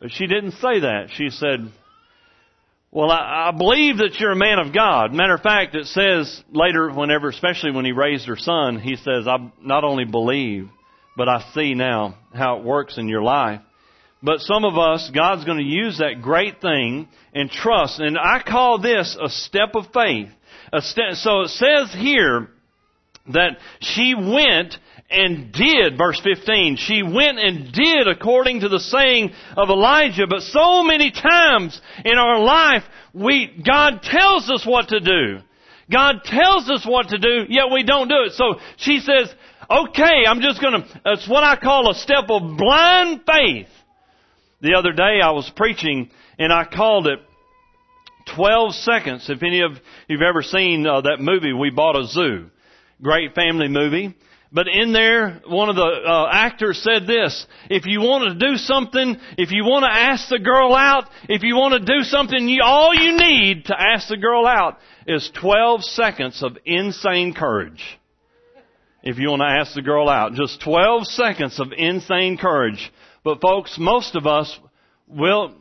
But 0.00 0.10
she 0.12 0.26
didn't 0.26 0.52
say 0.52 0.80
that. 0.80 1.08
She 1.14 1.30
said, 1.30 1.70
Well, 2.90 3.10
I, 3.10 3.48
I 3.48 3.56
believe 3.56 3.98
that 3.98 4.16
you're 4.18 4.32
a 4.32 4.36
man 4.36 4.58
of 4.58 4.74
God. 4.74 5.12
Matter 5.12 5.34
of 5.34 5.42
fact, 5.42 5.74
it 5.74 5.86
says 5.86 6.42
later, 6.50 6.90
whenever, 6.90 7.28
especially 7.28 7.72
when 7.72 7.84
he 7.84 7.92
raised 7.92 8.26
her 8.26 8.36
son, 8.36 8.80
he 8.80 8.96
says, 8.96 9.26
I 9.26 9.50
not 9.62 9.84
only 9.84 10.04
believe, 10.04 10.68
but 11.16 11.28
I 11.28 11.44
see 11.54 11.74
now 11.74 12.16
how 12.32 12.58
it 12.58 12.64
works 12.64 12.96
in 12.96 13.08
your 13.08 13.22
life. 13.22 13.60
But 14.22 14.40
some 14.40 14.64
of 14.64 14.76
us, 14.76 15.10
God's 15.14 15.44
going 15.44 15.58
to 15.58 15.64
use 15.64 15.98
that 15.98 16.22
great 16.22 16.60
thing 16.60 17.08
and 17.34 17.50
trust. 17.50 18.00
And 18.00 18.18
I 18.18 18.42
call 18.46 18.78
this 18.78 19.16
a 19.20 19.28
step 19.28 19.74
of 19.74 19.86
faith. 19.92 20.28
A 20.72 20.82
step, 20.82 21.14
so 21.14 21.42
it 21.42 21.48
says 21.48 21.92
here 21.94 22.48
that 23.28 23.58
she 23.80 24.14
went 24.14 24.76
and 25.10 25.52
did, 25.52 25.98
verse 25.98 26.20
15, 26.22 26.76
she 26.76 27.02
went 27.02 27.38
and 27.38 27.72
did 27.72 28.06
according 28.06 28.60
to 28.60 28.68
the 28.68 28.78
saying 28.78 29.32
of 29.56 29.68
Elijah. 29.68 30.26
But 30.28 30.42
so 30.42 30.84
many 30.84 31.10
times 31.10 31.80
in 32.04 32.16
our 32.16 32.38
life, 32.38 32.84
we, 33.12 33.62
God 33.66 34.02
tells 34.02 34.48
us 34.48 34.64
what 34.64 34.88
to 34.88 35.00
do. 35.00 35.40
God 35.90 36.22
tells 36.24 36.70
us 36.70 36.86
what 36.86 37.08
to 37.08 37.18
do, 37.18 37.46
yet 37.48 37.72
we 37.72 37.82
don't 37.82 38.08
do 38.08 38.22
it. 38.26 38.32
So 38.32 38.60
she 38.76 39.00
says, 39.00 39.34
okay, 39.68 40.24
I'm 40.26 40.40
just 40.40 40.60
gonna, 40.62 40.86
it's 41.06 41.28
what 41.28 41.42
I 41.42 41.56
call 41.56 41.90
a 41.90 41.94
step 41.94 42.24
of 42.28 42.56
blind 42.56 43.22
faith. 43.26 43.68
The 44.60 44.74
other 44.74 44.92
day 44.92 45.20
I 45.22 45.32
was 45.32 45.50
preaching 45.56 46.10
and 46.38 46.52
I 46.52 46.64
called 46.64 47.08
it 47.08 47.18
12 48.36 48.74
seconds. 48.74 49.28
If 49.28 49.42
any 49.42 49.62
of 49.62 49.72
you've 50.06 50.22
ever 50.22 50.42
seen 50.42 50.86
uh, 50.86 51.00
that 51.00 51.16
movie, 51.18 51.52
We 51.52 51.70
Bought 51.70 51.98
a 51.98 52.06
Zoo. 52.06 52.50
Great 53.02 53.34
family 53.34 53.68
movie. 53.68 54.14
But 54.52 54.66
in 54.66 54.92
there, 54.92 55.40
one 55.46 55.68
of 55.68 55.76
the 55.76 55.82
uh, 55.82 56.28
actors 56.32 56.82
said 56.82 57.06
this, 57.06 57.46
if 57.68 57.86
you 57.86 58.00
want 58.00 58.32
to 58.40 58.46
do 58.48 58.56
something, 58.56 59.16
if 59.38 59.52
you 59.52 59.64
want 59.64 59.84
to 59.84 59.92
ask 59.92 60.28
the 60.28 60.40
girl 60.40 60.74
out, 60.74 61.08
if 61.28 61.44
you 61.44 61.54
want 61.54 61.74
to 61.74 61.92
do 61.92 62.02
something, 62.02 62.48
you, 62.48 62.60
all 62.64 62.92
you 62.92 63.16
need 63.16 63.66
to 63.66 63.80
ask 63.80 64.08
the 64.08 64.16
girl 64.16 64.46
out 64.46 64.78
is 65.06 65.30
12 65.40 65.84
seconds 65.84 66.42
of 66.42 66.58
insane 66.64 67.32
courage. 67.32 67.80
If 69.04 69.18
you 69.18 69.30
want 69.30 69.40
to 69.40 69.46
ask 69.46 69.74
the 69.74 69.82
girl 69.82 70.08
out, 70.08 70.34
just 70.34 70.60
12 70.62 71.06
seconds 71.06 71.60
of 71.60 71.68
insane 71.76 72.36
courage. 72.36 72.92
But 73.22 73.40
folks, 73.40 73.76
most 73.78 74.16
of 74.16 74.26
us 74.26 74.58
will 75.06 75.54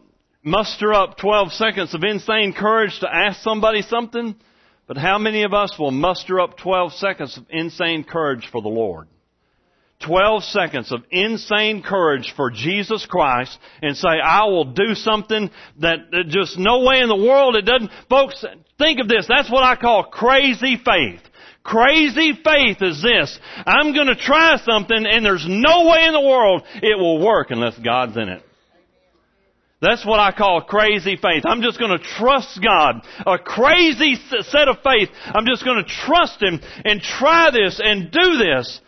muster 0.44 0.94
up 0.94 1.18
12 1.18 1.54
seconds 1.54 1.94
of 1.94 2.04
insane 2.04 2.54
courage 2.54 3.00
to 3.02 3.14
ask 3.14 3.42
somebody 3.42 3.84
something, 3.84 4.36
but 4.90 4.98
how 4.98 5.20
many 5.20 5.44
of 5.44 5.54
us 5.54 5.78
will 5.78 5.92
muster 5.92 6.40
up 6.40 6.58
12 6.58 6.94
seconds 6.94 7.38
of 7.38 7.46
insane 7.52 8.04
courage 8.04 8.50
for 8.52 8.60
the 8.60 8.70
Lord? 8.70 9.08
12 10.00 10.44
seconds 10.46 10.92
of 10.92 11.02
insane 11.12 11.84
courage 11.84 12.34
for 12.36 12.50
Jesus 12.50 13.06
Christ 13.06 13.56
and 13.84 13.96
say, 13.96 14.08
I 14.08 14.46
will 14.46 14.74
do 14.74 14.96
something 14.96 15.52
that, 15.82 16.00
just 16.30 16.58
no 16.58 16.86
way 16.86 17.02
in 17.02 17.08
the 17.08 17.16
world 17.16 17.56
it 17.56 17.66
doesn't. 17.66 17.92
Folks, 18.10 18.44
think 18.80 19.00
of 19.00 19.08
this. 19.08 19.28
That's 19.30 19.52
what 19.52 19.64
I 19.64 19.76
call 19.76 20.06
crazy 20.06 20.76
faith. 20.84 21.22
Crazy 21.64 22.34
faith 22.44 22.78
is 22.82 23.00
this. 23.04 23.40
I'm 23.68 23.94
gonna 23.94 24.16
try 24.16 24.58
something 24.66 25.06
and 25.06 25.24
there's 25.24 25.46
no 25.48 25.88
way 25.88 26.06
in 26.08 26.14
the 26.14 26.28
world 26.28 26.64
it 26.82 26.98
will 26.98 27.24
work 27.24 27.52
unless 27.52 27.78
God's 27.78 28.18
in 28.18 28.28
it. 28.28 28.42
That's 29.82 30.06
what 30.06 30.20
I 30.20 30.34
call 30.34 30.62
crazy 30.62 31.16
faith. 31.16 31.44
I'm 31.46 31.62
just 31.62 31.80
going 31.80 31.98
to 31.98 32.04
trust 32.04 32.60
God. 32.62 33.02
A 33.26 33.38
crazy 33.38 34.16
set 34.16 34.68
of 34.68 34.78
faith. 34.84 35.10
I'm 35.26 35.46
just 35.46 35.64
going 35.64 35.84
to 35.84 35.90
trust 35.90 36.42
Him 36.42 36.60
and 36.84 37.02
try 37.02 37.50
this 37.52 37.80
and 37.82 38.12
do 38.12 38.38
this. 38.38 38.82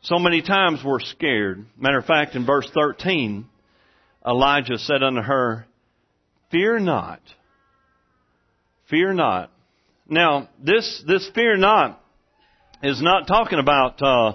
So 0.00 0.18
many 0.18 0.40
times 0.40 0.80
we're 0.84 1.00
scared. 1.00 1.66
Matter 1.78 1.98
of 1.98 2.06
fact, 2.06 2.34
in 2.34 2.46
verse 2.46 2.68
13, 2.72 3.44
Elijah 4.26 4.78
said 4.78 5.02
unto 5.02 5.20
her, 5.20 5.66
Fear 6.50 6.80
not. 6.80 7.20
Fear 8.88 9.12
not. 9.12 9.50
Now, 10.08 10.48
this, 10.62 11.04
this 11.06 11.30
fear 11.34 11.56
not 11.56 12.02
is 12.82 13.00
not 13.02 13.26
talking 13.26 13.58
about 13.58 14.02
uh, 14.02 14.32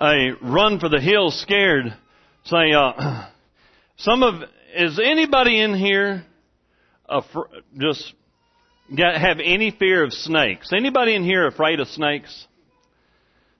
a 0.00 0.30
run 0.42 0.80
for 0.80 0.88
the 0.88 1.00
hills 1.00 1.40
scared. 1.40 1.96
Say, 2.44 2.72
uh, 2.72 3.28
some 3.98 4.22
of 4.22 4.42
is 4.74 4.98
anybody 5.02 5.60
in 5.60 5.74
here 5.74 6.24
afr- 7.08 7.48
just 7.78 8.12
got, 8.96 9.20
have 9.20 9.38
any 9.42 9.70
fear 9.70 10.04
of 10.04 10.12
snakes? 10.12 10.70
Anybody 10.74 11.14
in 11.14 11.24
here 11.24 11.46
afraid 11.46 11.80
of 11.80 11.88
snakes? 11.88 12.46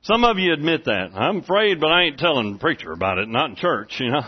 Some 0.03 0.25
of 0.25 0.39
you 0.39 0.53
admit 0.53 0.85
that. 0.85 1.11
I'm 1.15 1.39
afraid, 1.39 1.81
but 1.81 1.91
I 1.91 2.05
ain't 2.05 2.19
telling 2.19 2.53
the 2.53 2.59
preacher 2.59 2.93
about 2.93 3.19
it. 3.19 3.29
Not 3.29 3.51
in 3.51 3.57
church, 3.57 3.97
you 3.99 4.11
know. 4.11 4.23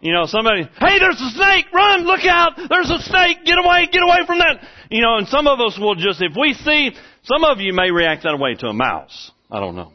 You 0.00 0.12
know, 0.12 0.26
somebody, 0.26 0.64
hey, 0.64 0.98
there's 0.98 1.20
a 1.20 1.30
snake, 1.30 1.66
run, 1.72 2.00
look 2.00 2.24
out, 2.24 2.54
there's 2.68 2.90
a 2.90 2.98
snake, 2.98 3.44
get 3.44 3.56
away, 3.56 3.86
get 3.92 4.02
away 4.02 4.26
from 4.26 4.38
that. 4.38 4.60
You 4.90 5.00
know, 5.00 5.16
and 5.16 5.28
some 5.28 5.46
of 5.46 5.60
us 5.60 5.78
will 5.78 5.94
just, 5.94 6.20
if 6.20 6.32
we 6.36 6.54
see, 6.54 6.90
some 7.22 7.44
of 7.44 7.60
you 7.60 7.72
may 7.72 7.92
react 7.92 8.24
that 8.24 8.36
way 8.36 8.56
to 8.56 8.66
a 8.66 8.72
mouse. 8.72 9.30
I 9.48 9.60
don't 9.60 9.76
know. 9.76 9.92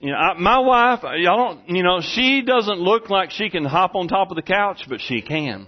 You 0.00 0.12
know, 0.12 0.16
I, 0.16 0.38
my 0.38 0.58
wife, 0.60 1.00
y'all 1.02 1.54
don't, 1.54 1.68
you 1.70 1.82
know, 1.82 2.00
she 2.00 2.42
doesn't 2.42 2.78
look 2.78 3.10
like 3.10 3.30
she 3.32 3.50
can 3.50 3.64
hop 3.64 3.96
on 3.96 4.06
top 4.06 4.30
of 4.30 4.36
the 4.36 4.42
couch, 4.42 4.84
but 4.88 5.00
she 5.00 5.22
can. 5.22 5.66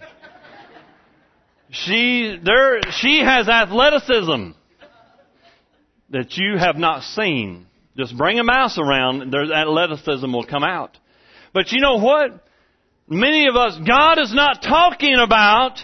She, 1.71 2.39
there, 2.43 2.81
she 2.93 3.21
has 3.21 3.49
athleticism 3.49 4.51
that 6.11 6.37
you 6.37 6.59
have 6.59 6.77
not 6.77 7.03
seen. 7.03 7.67
Just 7.97 8.17
bring 8.17 8.39
a 8.39 8.45
mouse 8.45 8.79
around, 8.79 9.33
there's 9.33 9.51
athleticism 9.51 10.33
will 10.33 10.47
come 10.47 10.65
out. 10.65 10.97
But 11.53 11.73
you 11.73 11.81
know 11.81 11.97
what? 11.97 12.45
Many 13.09 13.49
of 13.49 13.57
us, 13.57 13.77
God 13.85 14.21
is 14.21 14.33
not 14.33 14.63
talking 14.63 15.17
about 15.17 15.79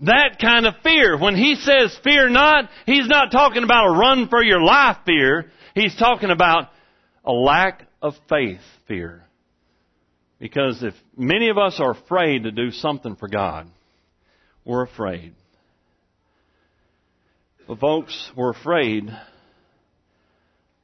that 0.00 0.38
kind 0.40 0.66
of 0.66 0.74
fear. 0.82 1.18
When 1.18 1.36
He 1.36 1.54
says 1.54 1.96
fear 2.02 2.30
not, 2.30 2.70
He's 2.86 3.06
not 3.06 3.30
talking 3.30 3.62
about 3.62 3.88
a 3.88 3.98
run 3.98 4.28
for 4.28 4.42
your 4.42 4.62
life 4.62 4.96
fear. 5.04 5.50
He's 5.74 5.94
talking 5.96 6.30
about 6.30 6.68
a 7.24 7.32
lack 7.32 7.86
of 8.00 8.14
faith 8.28 8.60
fear. 8.88 9.24
Because 10.38 10.82
if 10.82 10.94
many 11.16 11.50
of 11.50 11.58
us 11.58 11.78
are 11.78 11.92
afraid 11.92 12.44
to 12.44 12.50
do 12.50 12.72
something 12.72 13.14
for 13.14 13.28
God, 13.28 13.68
we're 14.64 14.82
afraid. 14.82 15.34
But 17.68 17.78
folks, 17.78 18.30
we're 18.36 18.50
afraid, 18.50 19.08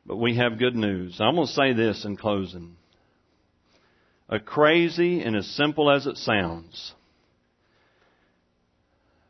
but 0.07 0.17
we 0.17 0.37
have 0.37 0.59
good 0.59 0.77
news. 0.77 1.17
I'm 1.21 1.35
going 1.35 1.49
to 1.49 1.53
say 1.53 1.73
this 1.73 2.05
in 2.05 2.17
closing. 2.17 2.77
A 4.29 4.39
crazy 4.39 5.23
and 5.23 5.35
as 5.35 5.47
simple 5.47 5.91
as 5.91 6.07
it 6.07 6.19
sounds. 6.19 6.93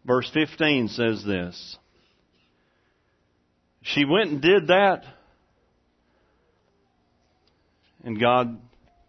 Verse 0.05 0.31
15 0.33 0.89
says 0.89 1.25
this. 1.25 1.79
She 3.83 4.05
went 4.05 4.31
and 4.31 4.43
did 4.43 4.67
that 4.67 5.05
and 8.05 8.21
God 8.21 8.59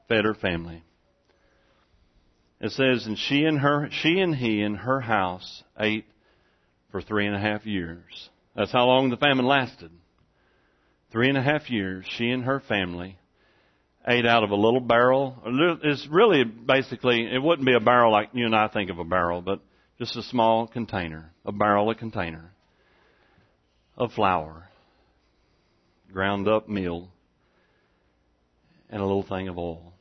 fed 0.08 0.26
her 0.26 0.34
family. 0.34 0.84
It 2.62 2.72
says, 2.72 3.06
and 3.06 3.18
she 3.18 3.44
and 3.44 3.60
her, 3.60 3.88
she 3.92 4.20
and 4.20 4.36
he 4.36 4.62
in 4.62 4.76
her 4.76 5.00
house 5.00 5.64
ate 5.80 6.06
for 6.92 7.02
three 7.02 7.26
and 7.26 7.36
a 7.36 7.40
half 7.40 7.66
years. 7.66 8.30
That's 8.56 8.72
how 8.72 8.86
long 8.86 9.10
the 9.10 9.18
famine 9.18 9.46
lasted. 9.46 9.92
Three 11.12 11.30
and 11.30 11.38
a 11.38 11.42
half 11.42 11.70
years, 11.70 12.06
she 12.18 12.30
and 12.30 12.44
her 12.44 12.60
family 12.60 13.18
ate 14.08 14.26
out 14.26 14.44
of 14.44 14.52
a 14.52 14.56
little 14.56 14.82
barrel. 14.82 15.38
It's 15.84 16.08
really 16.10 16.44
basically, 16.44 17.28
it 17.32 17.42
wouldn't 17.42 17.66
be 17.66 17.76
a 17.76 17.80
barrel 17.80 18.12
like 18.12 18.30
you 18.34 18.46
and 18.46 18.56
I 18.56 18.68
think 18.68 18.90
of 18.90 19.00
a 19.00 19.04
barrel, 19.04 19.42
but 19.42 19.62
just 19.98 20.16
a 20.16 20.24
small 20.24 20.68
container, 20.68 21.32
a 21.46 21.52
barrel, 21.52 21.90
a 21.90 21.96
container 21.96 22.52
of 23.98 24.12
flour, 24.14 24.70
ground 26.12 26.48
up 26.48 26.68
meal 26.68 27.10
and 28.90 29.02
a 29.02 29.06
little 29.06 29.24
thing 29.24 29.48
of 29.48 29.58
oil. 29.58 29.94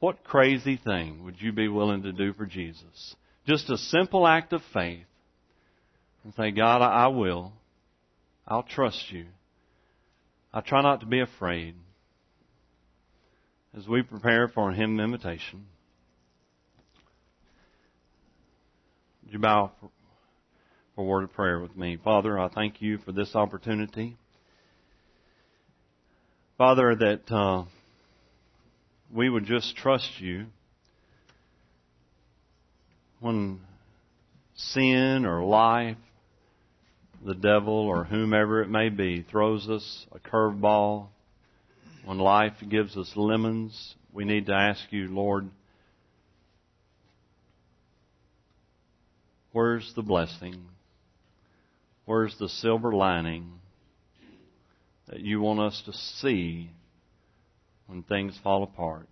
What 0.00 0.24
crazy 0.24 0.76
thing 0.76 1.24
would 1.24 1.40
you 1.40 1.52
be 1.52 1.68
willing 1.68 2.02
to 2.02 2.12
do 2.12 2.32
for 2.32 2.46
Jesus? 2.46 3.14
Just 3.46 3.70
a 3.70 3.78
simple 3.78 4.26
act 4.26 4.52
of 4.52 4.60
faith 4.72 5.06
and 6.24 6.34
say, 6.34 6.50
God, 6.50 6.82
I 6.82 7.06
will. 7.08 7.52
I'll 8.46 8.62
trust 8.62 9.10
you. 9.10 9.26
I 10.52 10.60
try 10.60 10.82
not 10.82 11.00
to 11.00 11.06
be 11.06 11.20
afraid 11.20 11.74
as 13.76 13.86
we 13.86 14.02
prepare 14.02 14.48
for 14.48 14.70
a 14.70 14.74
hymn 14.74 14.98
invitation. 15.00 15.66
Would 19.22 19.32
you 19.32 19.38
bow 19.38 19.72
for, 19.80 19.90
for 20.94 21.00
a 21.02 21.04
word 21.04 21.24
of 21.24 21.32
prayer 21.32 21.60
with 21.60 21.76
me? 21.76 21.98
Father, 22.02 22.38
I 22.38 22.48
thank 22.48 22.80
you 22.80 22.98
for 22.98 23.12
this 23.12 23.34
opportunity. 23.34 24.16
Father, 26.58 26.96
that 26.96 27.30
uh, 27.30 27.64
we 29.12 29.28
would 29.28 29.44
just 29.44 29.76
trust 29.76 30.08
you 30.20 30.46
when 33.20 33.60
sin 34.54 35.26
or 35.26 35.44
life, 35.44 35.98
the 37.22 37.34
devil 37.34 37.74
or 37.74 38.04
whomever 38.04 38.62
it 38.62 38.70
may 38.70 38.88
be, 38.88 39.20
throws 39.30 39.68
us 39.68 40.06
a 40.12 40.18
curveball, 40.18 41.08
when 42.06 42.18
life 42.18 42.54
gives 42.66 42.96
us 42.96 43.12
lemons, 43.16 43.94
we 44.10 44.24
need 44.24 44.46
to 44.46 44.54
ask 44.54 44.80
you, 44.90 45.08
Lord, 45.08 45.50
where's 49.52 49.92
the 49.94 50.02
blessing? 50.02 50.64
Where's 52.06 52.34
the 52.38 52.48
silver 52.48 52.92
lining 52.92 53.60
that 55.08 55.20
you 55.20 55.40
want 55.40 55.60
us 55.60 55.82
to 55.86 55.92
see 55.92 56.70
when 57.86 58.02
things 58.02 58.38
fall 58.42 58.62
apart? 58.62 59.08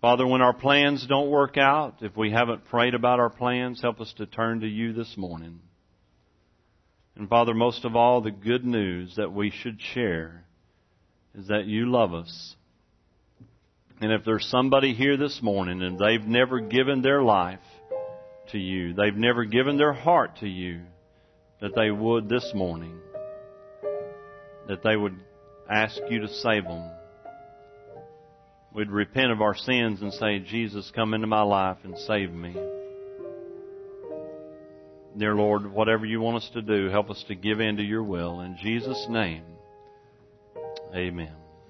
Father, 0.00 0.26
when 0.26 0.42
our 0.42 0.52
plans 0.52 1.06
don't 1.06 1.30
work 1.30 1.56
out, 1.56 1.96
if 2.00 2.16
we 2.16 2.30
haven't 2.30 2.66
prayed 2.66 2.94
about 2.94 3.18
our 3.18 3.30
plans, 3.30 3.80
help 3.80 4.00
us 4.00 4.12
to 4.18 4.26
turn 4.26 4.60
to 4.60 4.68
you 4.68 4.92
this 4.92 5.16
morning. 5.16 5.60
And 7.16 7.28
Father, 7.28 7.54
most 7.54 7.84
of 7.84 7.96
all, 7.96 8.20
the 8.20 8.30
good 8.30 8.64
news 8.64 9.14
that 9.16 9.32
we 9.32 9.50
should 9.50 9.80
share 9.94 10.44
is 11.34 11.48
that 11.48 11.64
you 11.64 11.90
love 11.90 12.12
us. 12.12 12.54
And 14.00 14.12
if 14.12 14.24
there's 14.24 14.46
somebody 14.50 14.92
here 14.92 15.16
this 15.16 15.40
morning 15.42 15.82
and 15.82 15.98
they've 15.98 16.26
never 16.26 16.60
given 16.60 17.00
their 17.00 17.22
life 17.22 17.58
to 18.52 18.58
you, 18.58 18.92
they've 18.92 19.16
never 19.16 19.44
given 19.44 19.78
their 19.78 19.94
heart 19.94 20.36
to 20.40 20.48
you, 20.48 20.82
that 21.62 21.74
they 21.74 21.90
would 21.90 22.28
this 22.28 22.52
morning, 22.54 22.98
that 24.68 24.82
they 24.82 24.96
would 24.96 25.16
ask 25.70 25.98
you 26.10 26.20
to 26.20 26.28
save 26.28 26.64
them. 26.64 26.90
We'd 28.74 28.90
repent 28.90 29.32
of 29.32 29.40
our 29.40 29.54
sins 29.54 30.02
and 30.02 30.12
say, 30.12 30.38
Jesus, 30.38 30.92
come 30.94 31.14
into 31.14 31.26
my 31.26 31.42
life 31.42 31.78
and 31.84 31.96
save 31.96 32.32
me. 32.32 32.54
Dear 35.16 35.34
Lord, 35.34 35.72
whatever 35.72 36.04
you 36.04 36.20
want 36.20 36.36
us 36.36 36.50
to 36.52 36.60
do, 36.60 36.90
help 36.90 37.08
us 37.08 37.24
to 37.28 37.34
give 37.34 37.60
in 37.60 37.78
to 37.78 37.82
your 37.82 38.02
will. 38.02 38.40
In 38.40 38.58
Jesus' 38.62 39.06
name, 39.08 39.44
amen. 40.94 41.45